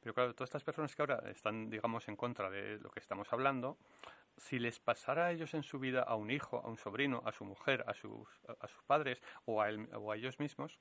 [0.00, 3.32] Pero claro, todas estas personas que ahora están, digamos, en contra de lo que estamos
[3.32, 3.78] hablando,
[4.36, 7.32] si les pasara a ellos en su vida a un hijo, a un sobrino, a
[7.32, 8.28] su mujer, a sus,
[8.60, 10.78] a sus padres o a, o a ellos mismos,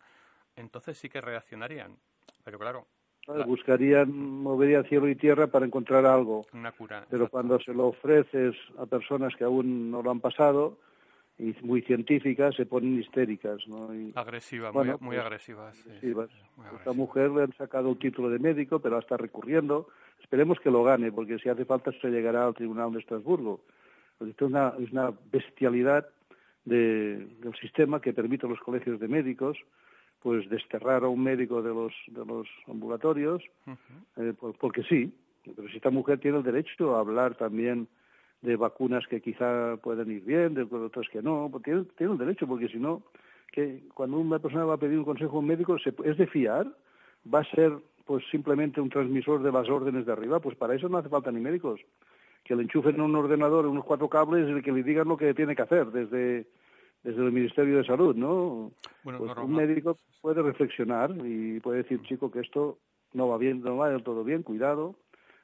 [0.58, 1.98] entonces sí que reaccionarían.
[2.44, 2.88] Pero claro.
[3.46, 4.10] Buscarían,
[4.42, 6.46] moverían cielo y tierra para encontrar algo.
[6.54, 7.06] Una cura.
[7.10, 10.78] Pero cuando se lo ofreces a personas que aún no lo han pasado,
[11.40, 13.68] y muy científicas, se ponen histéricas.
[13.68, 13.90] ¿no?
[14.16, 15.78] agresivas, muy, muy pues, agresivas.
[15.86, 19.88] Esta mujer le han sacado un título de médico, pero está recurriendo.
[20.22, 23.62] Esperemos que lo gane, porque si hace falta se llegará al Tribunal de Estrasburgo.
[24.20, 26.08] esto es una, es una bestialidad
[26.66, 29.58] del sistema que permite a los colegios de médicos
[30.22, 33.44] pues desterrar a un médico de los de los ambulatorios
[34.18, 35.14] eh, porque sí
[35.56, 37.88] pero si esta mujer tiene el derecho a hablar también
[38.42, 42.20] de vacunas que quizá pueden ir bien de otras que no pues tiene, tiene el
[42.20, 43.04] derecho porque si no
[43.52, 46.68] que cuando una persona va a pedir un consejo a un médico es de fiar
[47.34, 47.74] va a ser
[48.08, 51.32] pues simplemente un transmisor de las órdenes de arriba pues para eso no hace falta
[51.32, 51.82] ni médicos.
[52.44, 55.56] Que le enchufen un ordenador unos cuatro cables y que le digan lo que tiene
[55.56, 56.48] que hacer desde
[57.08, 58.74] desde el Ministerio de Salud, ¿no?
[59.06, 62.80] Bueno, pues un médico puede reflexionar y puede decir, chico, que esto
[63.14, 64.94] no va bien, no va del todo bien, cuidado,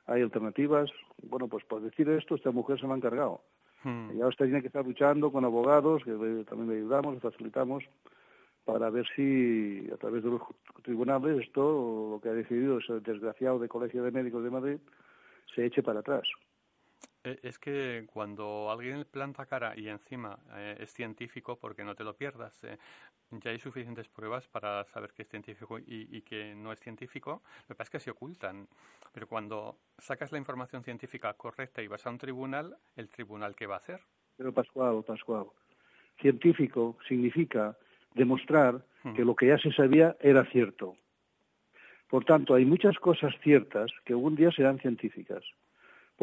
[0.06, 0.91] hay alternativas.
[1.21, 3.39] Bueno, pues por decir esto, esta mujer se me ha encargado.
[3.82, 4.10] Hmm.
[4.12, 6.12] Y ahora usted tiene que estar luchando con abogados, que
[6.49, 7.86] también le ayudamos, le facilitamos,
[8.65, 10.41] para ver si a través de los
[10.84, 14.78] tribunales esto, lo que ha decidido ese desgraciado de Colegio de Médicos de Madrid,
[15.56, 16.28] se eche para atrás.
[17.23, 22.03] Eh, es que cuando alguien planta cara y encima eh, es científico, porque no te
[22.03, 22.77] lo pierdas, eh,
[23.31, 27.41] ya hay suficientes pruebas para saber que es científico y, que no es científico.
[27.61, 28.67] Lo que pasa es que se ocultan.
[29.11, 33.65] Pero cuando sacas la información científica correcta y vas a un tribunal, ¿el tribunal qué
[33.65, 34.01] va a hacer?
[34.38, 35.47] Pero Pascual, Pascual,
[36.21, 37.76] científico significa
[38.13, 39.13] demostrar hmm.
[39.13, 40.97] que lo que ya se sabía era cierto.
[42.07, 45.43] Por tanto, hay muchas cosas ciertas que algún día serán científicas.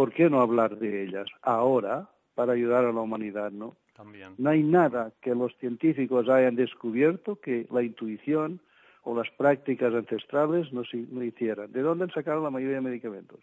[0.00, 3.76] ¿Por qué no hablar de ellas ahora para ayudar a la humanidad, no?
[3.94, 4.34] También.
[4.38, 8.60] No hay nada que los científicos hayan descubierto que la intuición
[9.02, 11.70] o las prácticas ancestrales no, no hicieran.
[11.70, 13.40] ¿De dónde han sacado la mayoría de medicamentos?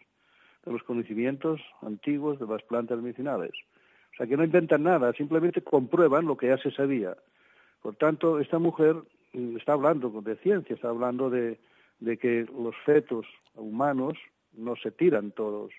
[0.64, 3.52] de los conocimientos antiguos de las plantas medicinales.
[4.14, 7.16] O sea, que no inventan nada, simplemente comprueban lo que ya se sabía.
[7.82, 8.96] Por tanto, esta mujer
[9.32, 11.56] mm, está hablando de ciencia, está hablando de,
[12.20, 14.18] que los fetos humanos
[14.54, 15.70] no se tiran todos,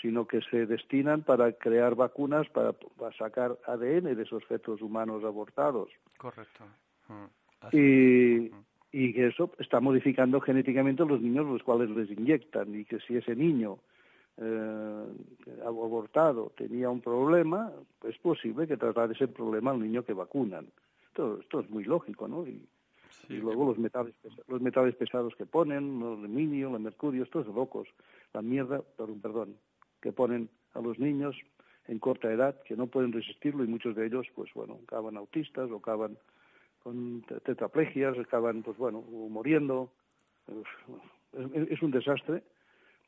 [0.00, 2.74] sino que se destinan para crear vacunas para,
[3.18, 5.90] sacar ADN de esos fetos humanos abortados.
[6.18, 6.64] Correcto.
[7.08, 7.76] Mm.
[7.76, 8.64] Y, mm.
[8.92, 12.98] y que eso está modificando genéticamente a los niños los cuales les inyectan y que
[13.00, 13.78] si ese niño
[14.38, 15.06] eh,
[15.64, 17.72] abortado tenía un problema,
[18.04, 20.66] es posible que tratara ese problema al niño que vacunan.
[21.06, 22.46] Esto, esto es muy lógico, ¿no?
[22.46, 22.62] Y,
[23.28, 24.14] luego los metales,
[24.46, 27.88] los metales pesados que ponen, el aluminio, el mercurio, esto es locos.
[28.32, 29.56] La mierda, perdón, perdón,
[30.06, 31.34] que ponen a los niños
[31.88, 35.68] en corta edad que no pueden resistirlo y muchos de ellos, pues bueno, acaban autistas
[35.68, 36.16] o acaban
[36.84, 39.90] con tetraplegias, acaban, pues bueno, muriendo.
[41.32, 42.44] es un desastre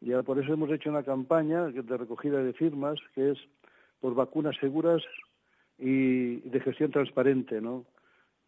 [0.01, 3.38] y por eso hemos hecho una campaña de recogida de firmas que es
[4.01, 5.01] por vacunas seguras
[5.78, 7.84] y de gestión transparente, ¿no?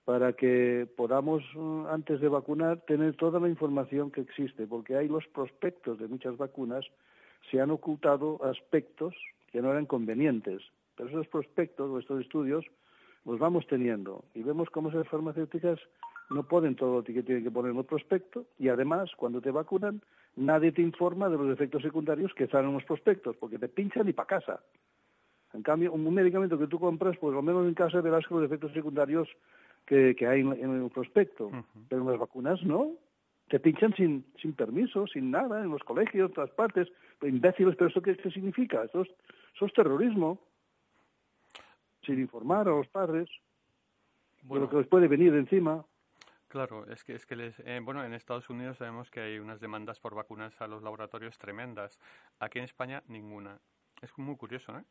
[0.05, 5.07] Para que podamos, mm, antes de vacunar, tener toda la información que existe, porque hay
[5.07, 6.85] los prospectos de muchas vacunas,
[7.51, 9.15] se han ocultado aspectos
[9.51, 10.63] que no eran convenientes.
[10.97, 12.65] Pero esos prospectos o estos estudios
[13.25, 15.79] los vamos teniendo y vemos cómo esas farmacéuticas
[16.31, 19.51] no ponen todo lo que tienen que poner en el prospecto y además, cuando te
[19.51, 20.01] vacunan,
[20.37, 24.09] nadie te informa de los efectos secundarios que están en los prospectos, porque te pinchan
[24.09, 24.61] y para casa.
[25.53, 28.73] En cambio, un medicamento que tú compras, pues al menos en casa verás los efectos
[28.73, 29.29] secundarios
[29.87, 31.51] que, hay en, el prospecto.
[31.89, 32.93] Pero en las vacunas no.
[33.51, 36.89] Te pinchan sin, sin permiso, sin nada, en los colegios, en todas partes.
[37.21, 38.85] imbéciles, pero ¿eso qué, significa?
[38.85, 39.09] Eso es,
[39.57, 40.39] eso es terrorismo.
[42.07, 43.29] Sin informar a los padres
[44.43, 45.85] de lo que les puede venir encima.
[46.47, 49.61] Claro, es que, es que les, eh, bueno, en Estados Unidos sabemos que hay unas
[49.61, 52.01] demandas por vacunas a los laboratorios tremendas.
[52.39, 53.59] Aquí en España, ninguna.
[54.01, 54.85] Es muy curioso, ¿eh?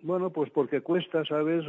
[0.00, 1.64] Bueno, pues porque cuesta, ¿sabes?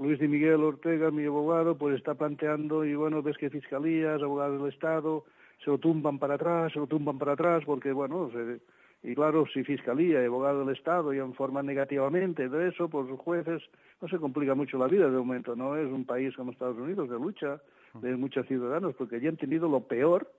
[0.00, 4.60] Luis de Miguel Ortega, mi abogado, pues está planteando, y bueno, ves que fiscalías, abogados
[4.60, 5.24] del Estado,
[5.64, 8.60] se lo tumban para atrás, se lo tumban para atrás, porque, bueno, se,
[9.02, 13.20] y claro, si Fiscalía y abogado del Estado ya informan negativamente de eso, pues los
[13.20, 13.62] jueces
[14.02, 15.54] no se complica mucho la vida de momento.
[15.54, 17.60] No es un país como Estados Unidos de lucha
[17.94, 20.30] de muchos ciudadanos, porque ya han tenido lo peor,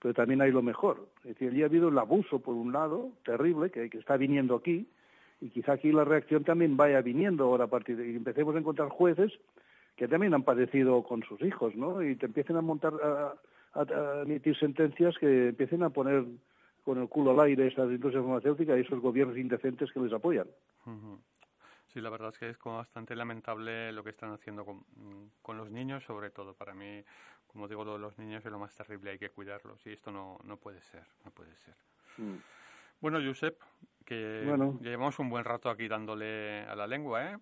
[0.00, 1.08] pero también hay lo mejor.
[1.18, 4.54] Es decir, ya ha habido el abuso, por un lado, terrible, que, que está viniendo
[4.56, 4.88] aquí,
[5.44, 8.10] y quizá aquí la reacción también vaya viniendo ahora a partir de...
[8.10, 9.30] Y empecemos a encontrar jueces
[9.94, 12.02] que también han padecido con sus hijos, ¿no?
[12.02, 13.34] Y te empiecen a montar, a,
[13.74, 16.24] a emitir sentencias que empiecen a poner
[16.82, 20.46] con el culo al aire esas industrias farmacéuticas y esos gobiernos indecentes que les apoyan.
[21.88, 24.82] Sí, la verdad es que es como bastante lamentable lo que están haciendo con,
[25.42, 26.54] con, los niños, sobre todo.
[26.54, 27.04] Para mí,
[27.48, 30.10] como digo, lo de los niños es lo más terrible, hay que cuidarlos y esto
[30.10, 31.74] no, no puede ser, no puede ser.
[32.16, 32.38] Mm.
[33.00, 33.58] Bueno, Josep,
[34.04, 34.42] que
[34.80, 37.38] llevamos un buen rato aquí dándole a la lengua, ¿eh?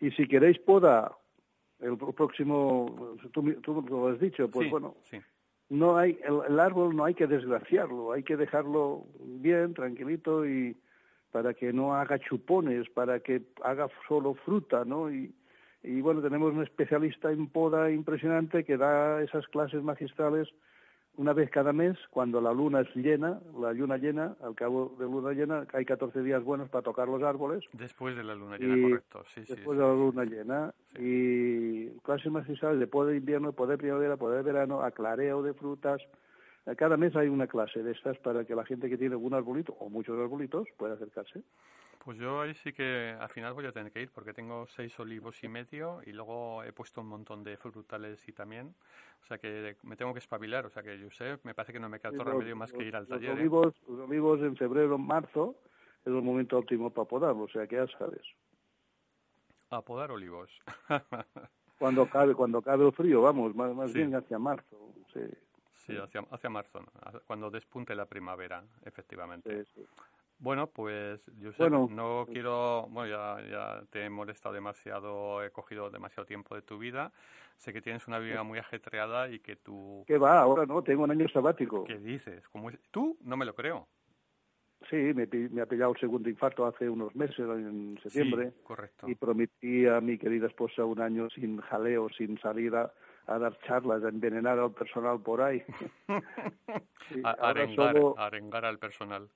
[0.00, 1.16] Y si queréis poda,
[1.80, 5.20] el próximo, tú, tú lo has dicho, pues bueno, sí
[5.70, 10.76] no hay el, árbol no hay que desgraciarlo, hay que dejarlo bien, tranquilito y
[11.30, 15.12] para que no haga chupones, para que haga solo fruta, ¿no?
[15.12, 15.32] Y,
[15.84, 20.48] y bueno, tenemos un especialista en poda impresionante que da esas clases magistrales
[21.16, 25.04] una vez cada mes, cuando la luna es llena, la luna llena, al cabo de
[25.04, 27.64] luna llena, hay 14 días buenos para tocar los árboles.
[27.72, 29.24] Después de la luna llena, correcto.
[29.34, 30.74] Sí, después de la luna llena.
[30.98, 35.52] Y clases magistrales de poder de invierno, poder de primavera, poder de verano, aclareo de
[35.52, 36.00] frutas.
[36.76, 39.74] Cada mes hay una clase de estas para que la gente que tiene algún arbolito
[39.80, 41.42] o muchos arbolitos pueda acercarse.
[42.02, 44.98] Pues yo ahí sí que al final voy a tener que ir porque tengo seis
[44.98, 48.74] olivos y medio y luego he puesto un montón de frutales y también.
[49.22, 50.64] O sea que me tengo que espabilar.
[50.64, 52.84] O sea que, yo sé, me parece que no me queda otro remedio más que
[52.84, 53.28] ir al taller.
[53.28, 53.40] Los ¿eh?
[53.40, 55.56] olivos, los olivos en febrero, marzo
[56.00, 57.32] es el momento óptimo para podar.
[57.32, 58.22] O sea que ya sabes.
[59.68, 60.50] A podar olivos.
[61.78, 64.94] cuando cabe, cuando cabe el frío, vamos, más, más bien hacia marzo.
[65.12, 65.20] Sí,
[65.74, 66.80] sí hacia, hacia marzo,
[67.26, 69.64] cuando despunte la primavera, efectivamente.
[69.66, 69.86] Sí, sí.
[70.40, 76.24] Bueno, pues yo no quiero, bueno, ya, ya te he molestado demasiado, he cogido demasiado
[76.24, 77.12] tiempo de tu vida.
[77.56, 80.02] Sé que tienes una vida muy ajetreada y que tú...
[80.06, 80.40] ¿Qué va?
[80.40, 81.84] Ahora no, tengo un año sabático.
[81.84, 82.48] ¿Qué dices?
[82.48, 83.18] ¿Cómo ¿Tú?
[83.20, 83.86] No me lo creo.
[84.88, 88.50] Sí, me, me, ha pillado el segundo infarto hace unos meses, en septiembre.
[88.50, 89.08] Sí, correcto.
[89.10, 92.90] Y prometí a mi querida esposa un año sin jaleo, sin salir a,
[93.26, 95.62] dar charlas, a envenenar al personal por ahí.
[97.24, 99.28] a, arengar, arengar al personal.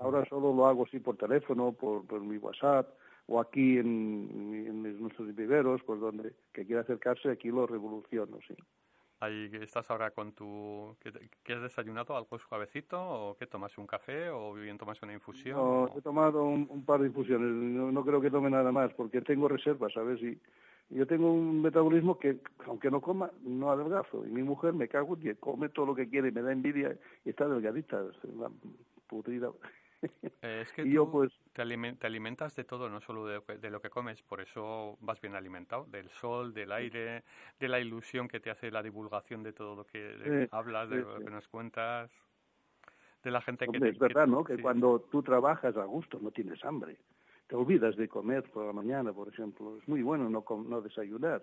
[0.00, 2.88] Ahora solo lo hago así por teléfono, por, mi WhatsApp
[3.26, 8.54] o aquí en, nuestros viveros, pues donde que quiera acercarse, aquí lo revoluciono, sí.
[9.20, 10.96] Ahí estás ahora con tu...
[11.44, 12.16] ¿Qué, has desayunado?
[12.16, 12.98] ¿Algo suavecito?
[12.98, 13.76] ¿O qué tomas?
[13.76, 14.30] ¿Un café?
[14.30, 15.58] ¿O bien tomas una infusión?
[15.58, 17.50] No, he tomado un, par de infusiones.
[17.52, 20.22] No, creo que tome nada más porque tengo reservas, ¿sabes?
[20.22, 20.40] Y
[20.88, 24.26] yo tengo un metabolismo que, aunque no coma, no adelgazo.
[24.26, 26.96] Y mi mujer me cago y come todo lo que quiere y me da envidia
[27.26, 28.02] y está delgadita.
[28.10, 28.48] Es una
[29.06, 29.50] pudrida.
[30.42, 34.22] Eh, es que tú pues, te, alimentas de todo, no solo de, lo que comes,
[34.22, 37.24] por eso vas bien alimentado, del sol, del aire,
[37.58, 41.18] de la ilusión que te hace la divulgación de todo lo que hablas, de lo
[41.18, 42.10] que nos cuentas,
[43.22, 43.88] de la gente que...
[43.88, 44.44] es verdad, ¿no?
[44.44, 46.96] Que cuando tú trabajas a gusto no tienes hambre,
[47.46, 51.42] te olvidas de comer por la mañana, por ejemplo, es muy bueno no, no desayunar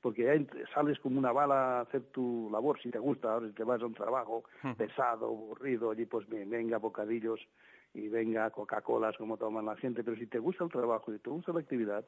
[0.00, 3.64] porque sales como una bala a hacer tu labor, si te gusta, ahora si te
[3.64, 4.44] vas a un trabajo
[4.76, 7.40] pesado, aburrido, allí pues venga bocadillos
[7.92, 11.30] y venga Coca-Colas como toman la gente, pero si te gusta el trabajo y te
[11.30, 12.04] gusta la actividad,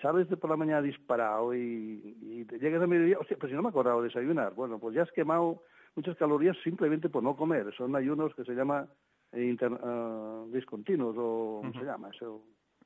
[0.00, 3.56] sales de por la mañana disparado y, te llegas a mediodía, o sea, pues si
[3.56, 5.62] no me he acordado de desayunar, bueno, pues ya has quemado
[5.94, 8.88] muchas calorías simplemente por no comer, son ayunos que se llama
[9.32, 12.10] eh, ah, discontinuos o ¿cómo se llama?
[12.10, 12.42] Eso,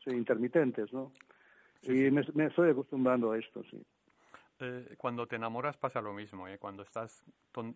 [0.07, 1.11] intermitentes, ¿no?
[1.83, 3.81] y me, me estoy acostumbrando a esto, sí.
[4.61, 6.59] Eh, cuando te enamoras pasa lo mismo, ¿eh?
[6.59, 7.25] cuando estás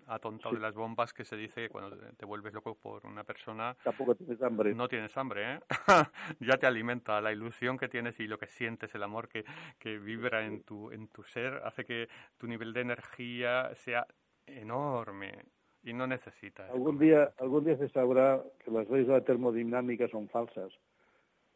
[0.06, 3.76] atontado de las bombas que se dice cuando te vuelves loco por una persona.
[3.84, 4.74] Tampoco tienes hambre.
[4.74, 5.60] No tienes hambre, ¿eh?
[6.40, 9.44] ya te alimenta la ilusión que tienes y lo que sientes, el amor que,
[9.78, 12.08] que vibra en tu, en tu ser, hace que
[12.38, 14.06] tu nivel de energía sea
[14.46, 15.44] enorme
[15.82, 16.70] y no necesitas.
[16.70, 20.72] Algún día, algún día se sabrá que las leyes de la termodinámica son falsas,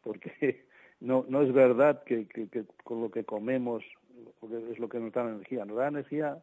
[0.01, 0.65] porque
[0.99, 3.83] no, no es verdad que, que con lo que comemos
[4.47, 5.65] porque es lo que nos da energía.
[5.65, 6.37] Nos da energía,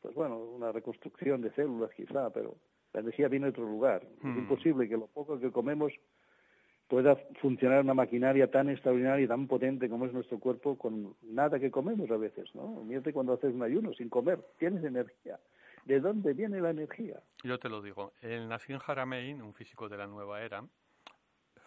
[0.00, 2.56] pues bueno, una reconstrucción de células quizá, pero
[2.92, 4.02] la energía viene de otro lugar.
[4.18, 4.38] Es hmm.
[4.38, 5.92] imposible que lo poco que comemos
[6.88, 11.60] pueda funcionar una maquinaria tan extraordinaria y tan potente como es nuestro cuerpo con nada
[11.60, 12.82] que comemos a veces, ¿no?
[12.82, 15.38] Miente cuando haces un ayuno sin comer, tienes energía.
[15.84, 17.22] ¿De dónde viene la energía?
[17.44, 18.12] Yo te lo digo.
[18.20, 20.64] El Nassim Haramein, un físico de la nueva era,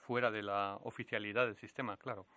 [0.01, 2.27] fuera de la oficialidad del sistema, claro,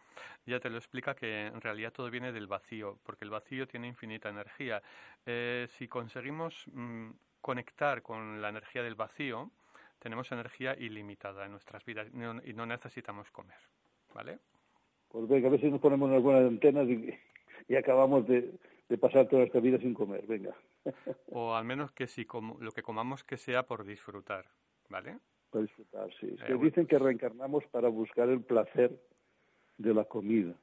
[0.46, 3.88] ya te lo explica que en realidad todo viene del vacío, porque el vacío tiene
[3.88, 4.82] infinita energía.
[5.24, 7.10] Eh, si conseguimos mm,
[7.40, 9.50] conectar con la energía del vacío,
[9.98, 12.08] tenemos energía ilimitada en nuestras vidas
[12.44, 13.58] y no necesitamos comer,
[14.14, 14.38] ¿vale?
[15.08, 18.52] Pues venga, a ver si nos ponemos unas buenas antenas y, acabamos de,
[19.00, 20.54] pasar toda nuestra vida sin comer, venga.
[21.32, 22.26] o al menos que si
[22.60, 24.46] lo que comamos que sea por disfrutar,
[24.88, 25.18] ¿vale?
[25.50, 26.36] Para disfrutar, sí.
[26.46, 29.00] Eh, dicen que reencarnamos para buscar el placer
[29.78, 30.54] de la comida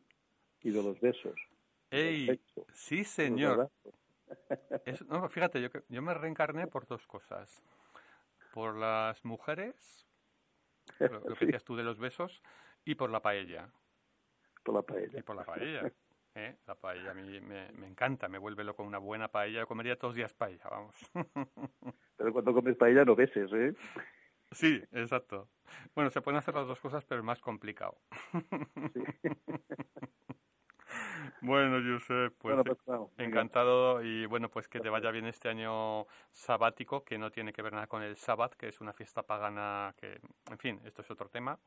[0.61, 1.36] y de los besos.
[1.91, 2.39] ¡Ey!
[2.74, 3.70] sí, señor.
[5.09, 7.64] no, fíjate, yo, yo me reencarné por dos cosas.
[8.53, 10.07] Por las mujeres,
[10.99, 12.41] lo, que decías tú de los besos,
[12.86, 13.70] y por la paella.
[14.64, 15.20] Por la paella.
[15.20, 15.91] Y por la paella.
[16.36, 16.55] ¿eh?
[16.68, 19.61] La paella a mí me, me, encanta, me vuelve loco una buena paella.
[19.61, 20.95] Yo comería todos los días paella, vamos.
[22.18, 23.76] Pero cuando comes paella no beses, ¿eh?
[24.54, 25.49] Sí, exacto.
[25.95, 27.97] Bueno, se pueden hacer las dos cosas, pero es más complicado.
[31.41, 32.78] bueno, Josep, pues, pues
[33.18, 37.62] encantado y bueno, pues que te vaya bien este año sabático, que no tiene que
[37.62, 41.12] ver nada con el Sabbat, que es una fiesta pagana que, en fin, esto es
[41.12, 41.60] otro tema.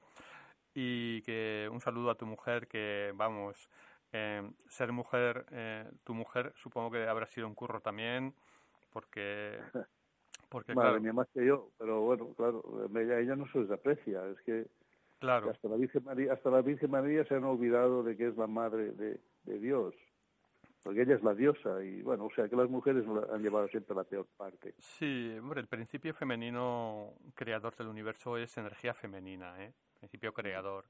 [0.74, 3.70] Y que un saludo a tu mujer, que vamos,
[4.12, 8.34] eh, ser mujer, eh, tu mujer supongo que habrá sido un curro también,
[8.92, 9.58] porque
[10.48, 12.62] Porque, más que yo, pero bueno, claro,
[12.94, 14.66] ella, ella no se desaprecia, es que
[15.18, 15.50] claro.
[15.50, 18.46] hasta la Virgen María, hasta la Virgen María se han olvidado de que es la
[18.46, 19.94] madre de, de Dios,
[20.84, 23.96] porque ella es la diosa y bueno, o sea que las mujeres han llevado siempre
[23.96, 24.74] la peor parte.
[24.78, 29.72] Sí, hombre, el principio femenino creador del universo es energía femenina, ¿eh?
[29.98, 30.84] Principio creador.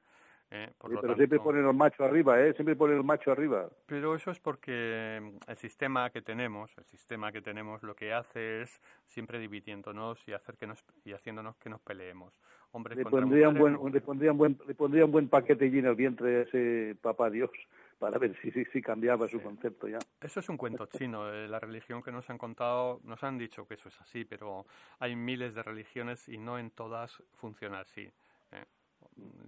[0.51, 0.73] ¿Eh?
[0.81, 2.53] pero siempre ponen el macho arriba, ¿eh?
[2.55, 3.69] Siempre ponen el macho arriba.
[3.87, 8.13] Pero eso es porque mm, el sistema que tenemos, el sistema que tenemos, lo que
[8.13, 12.33] hace es siempre dividiéndonos y hacer que nos y haciéndonos que nos peleemos.
[12.73, 15.91] Hombres le pondría un buen, le pondría un buen, le pondría un buen paquete lleno
[15.91, 17.51] al vientre a ese papá Dios
[17.99, 19.99] para ver si, si, cambiaba su concepto ya.
[20.21, 21.27] Eso es un cuento chino.
[21.27, 24.67] de la religión que nos han contado, nos han dicho que eso es así, pero
[24.99, 28.13] hay miles de religiones y no en todas funciona así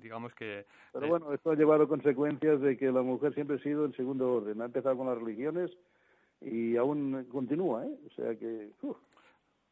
[0.01, 0.67] digamos que...
[0.93, 3.93] Pero eh, bueno, esto ha llevado consecuencias de que la mujer siempre ha sido en
[3.95, 4.61] segundo orden.
[4.63, 5.71] Ha empezado con las religiones
[6.41, 7.99] y aún continúa, ¿eh?
[8.07, 8.71] O sea que...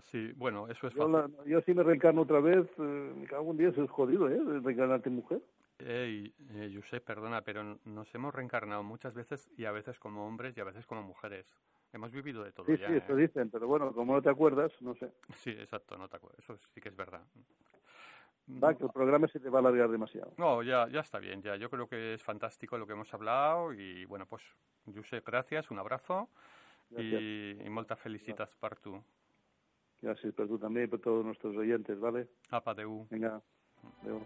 [0.03, 1.35] Sí, bueno, eso es yo fácil.
[1.47, 4.39] yo sí me reencarno otra vez, eh, un día, es jodido, ¿eh?
[4.63, 5.41] Reencarnarte mujer.
[5.79, 10.61] Ey, eh, perdona, pero nos hemos reencarnado muchas veces y a veces como hombres y
[10.61, 11.47] a veces como mujeres.
[11.93, 12.89] Hemos vivido de todo sí, ya.
[12.89, 15.11] Sí, eso dicen, pero bueno, como no te acuerdas, no sé.
[15.35, 16.39] Sí, exacto, no te acuerdas.
[16.39, 17.23] Eso sí que es verdad.
[18.49, 20.33] Va, que el programa se te va a alargar demasiado.
[20.39, 21.57] No, ya, ya está bien, ya.
[21.57, 24.43] Yo creo que es fantástico lo que hemos hablado y bueno, pues,
[24.87, 26.31] Josep, gracias, un abrazo
[26.91, 28.97] y, y moltes felicitats per tu.
[30.05, 32.27] Gràcies per tu també i per tots els nostres oyentes, ¿vale?
[32.51, 33.01] Apa, adeu.
[33.11, 33.41] Vinga,
[34.03, 34.23] adeu.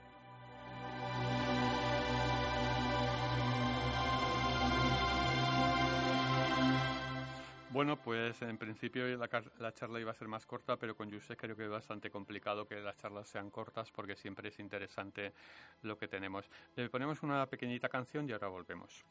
[7.73, 9.29] Bueno, pues en principio la,
[9.61, 12.67] la charla iba a ser más corta, pero con José creo que es bastante complicado
[12.67, 15.33] que las charlas sean cortas porque siempre es interesante
[15.83, 16.51] lo que tenemos.
[16.75, 19.05] Le ponemos una pequeñita canción y ahora volvemos.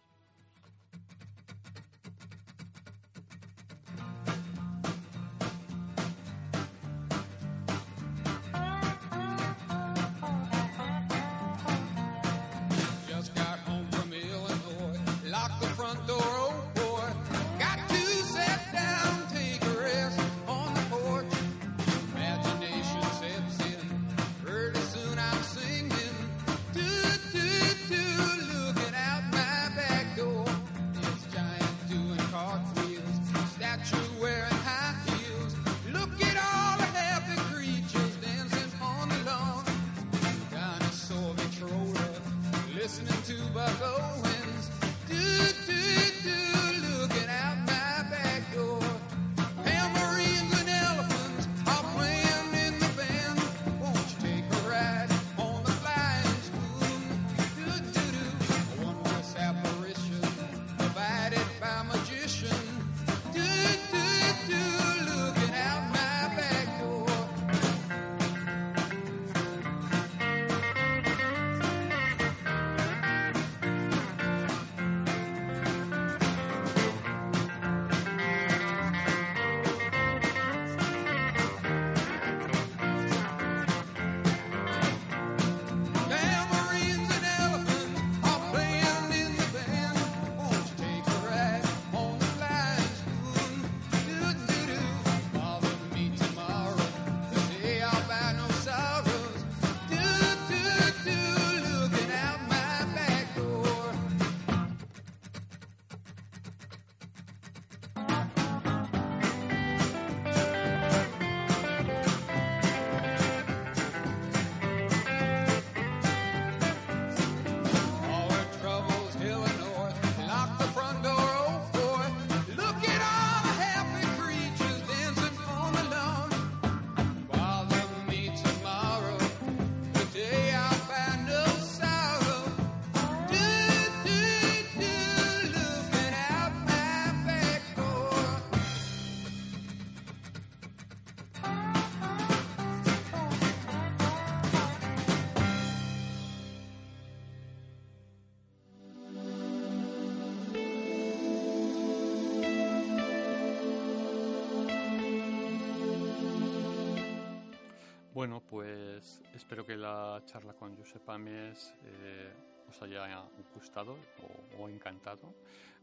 [159.00, 162.34] Pues espero que la charla con Josep Ames eh,
[162.68, 163.24] os haya
[163.56, 165.34] gustado o, o encantado.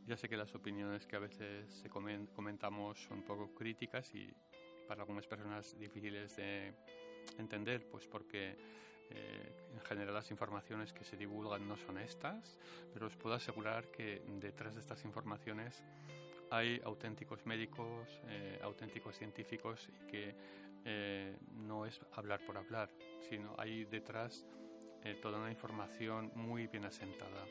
[0.07, 4.15] Ya sé que las opiniones que a veces se comen- comentamos son un poco críticas
[4.15, 4.31] y
[4.87, 6.75] para algunas personas difíciles de
[7.39, 8.55] entender, pues porque
[9.09, 12.59] eh, en general las informaciones que se divulgan no son estas,
[12.93, 15.83] pero os puedo asegurar que detrás de estas informaciones
[16.51, 20.35] hay auténticos médicos, eh, auténticos científicos y que
[20.87, 22.89] eh, no es hablar por hablar,
[23.29, 24.47] sino hay detrás
[25.05, 27.45] eh, toda una información muy bien asentada.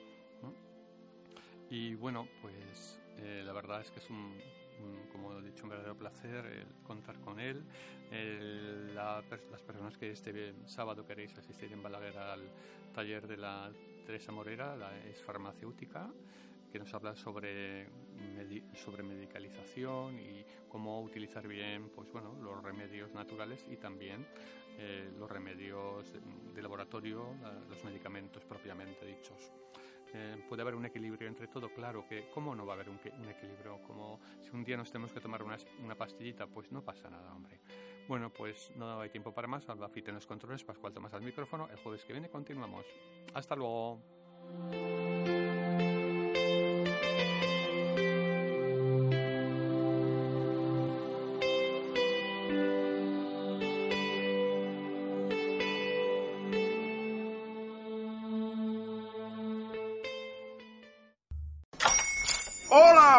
[1.69, 4.37] Y bueno, pues eh, la verdad es que es un,
[4.81, 7.63] un, como he dicho, un verdadero placer contar con él.
[8.11, 12.41] Pers- las personas que este sábado queréis asistir en Balaguer al
[12.93, 13.71] taller de la
[14.05, 16.07] Teresa Morera, la es farmacéutica,
[16.75, 17.87] que nos habla sobre,
[18.73, 24.27] sobre medicalización y cómo utilizar bien pues, bueno, los remedios naturales y también
[24.77, 26.19] eh, los remedios de,
[26.53, 29.53] de laboratorio, la- los medicamentos propiamente dichos.
[30.13, 32.99] Eh, puede haber un equilibrio entre todo, claro que cómo no va a haber un,
[33.19, 36.81] un equilibrio, como si un día nos tenemos que tomar una, una pastillita, pues no
[36.83, 37.57] pasa nada, hombre.
[38.09, 41.21] Bueno, pues no hay tiempo para más, Alba Fit en los controles, Pascual Tomás al
[41.21, 42.85] micrófono, el jueves que viene continuamos.
[43.33, 44.01] Hasta luego.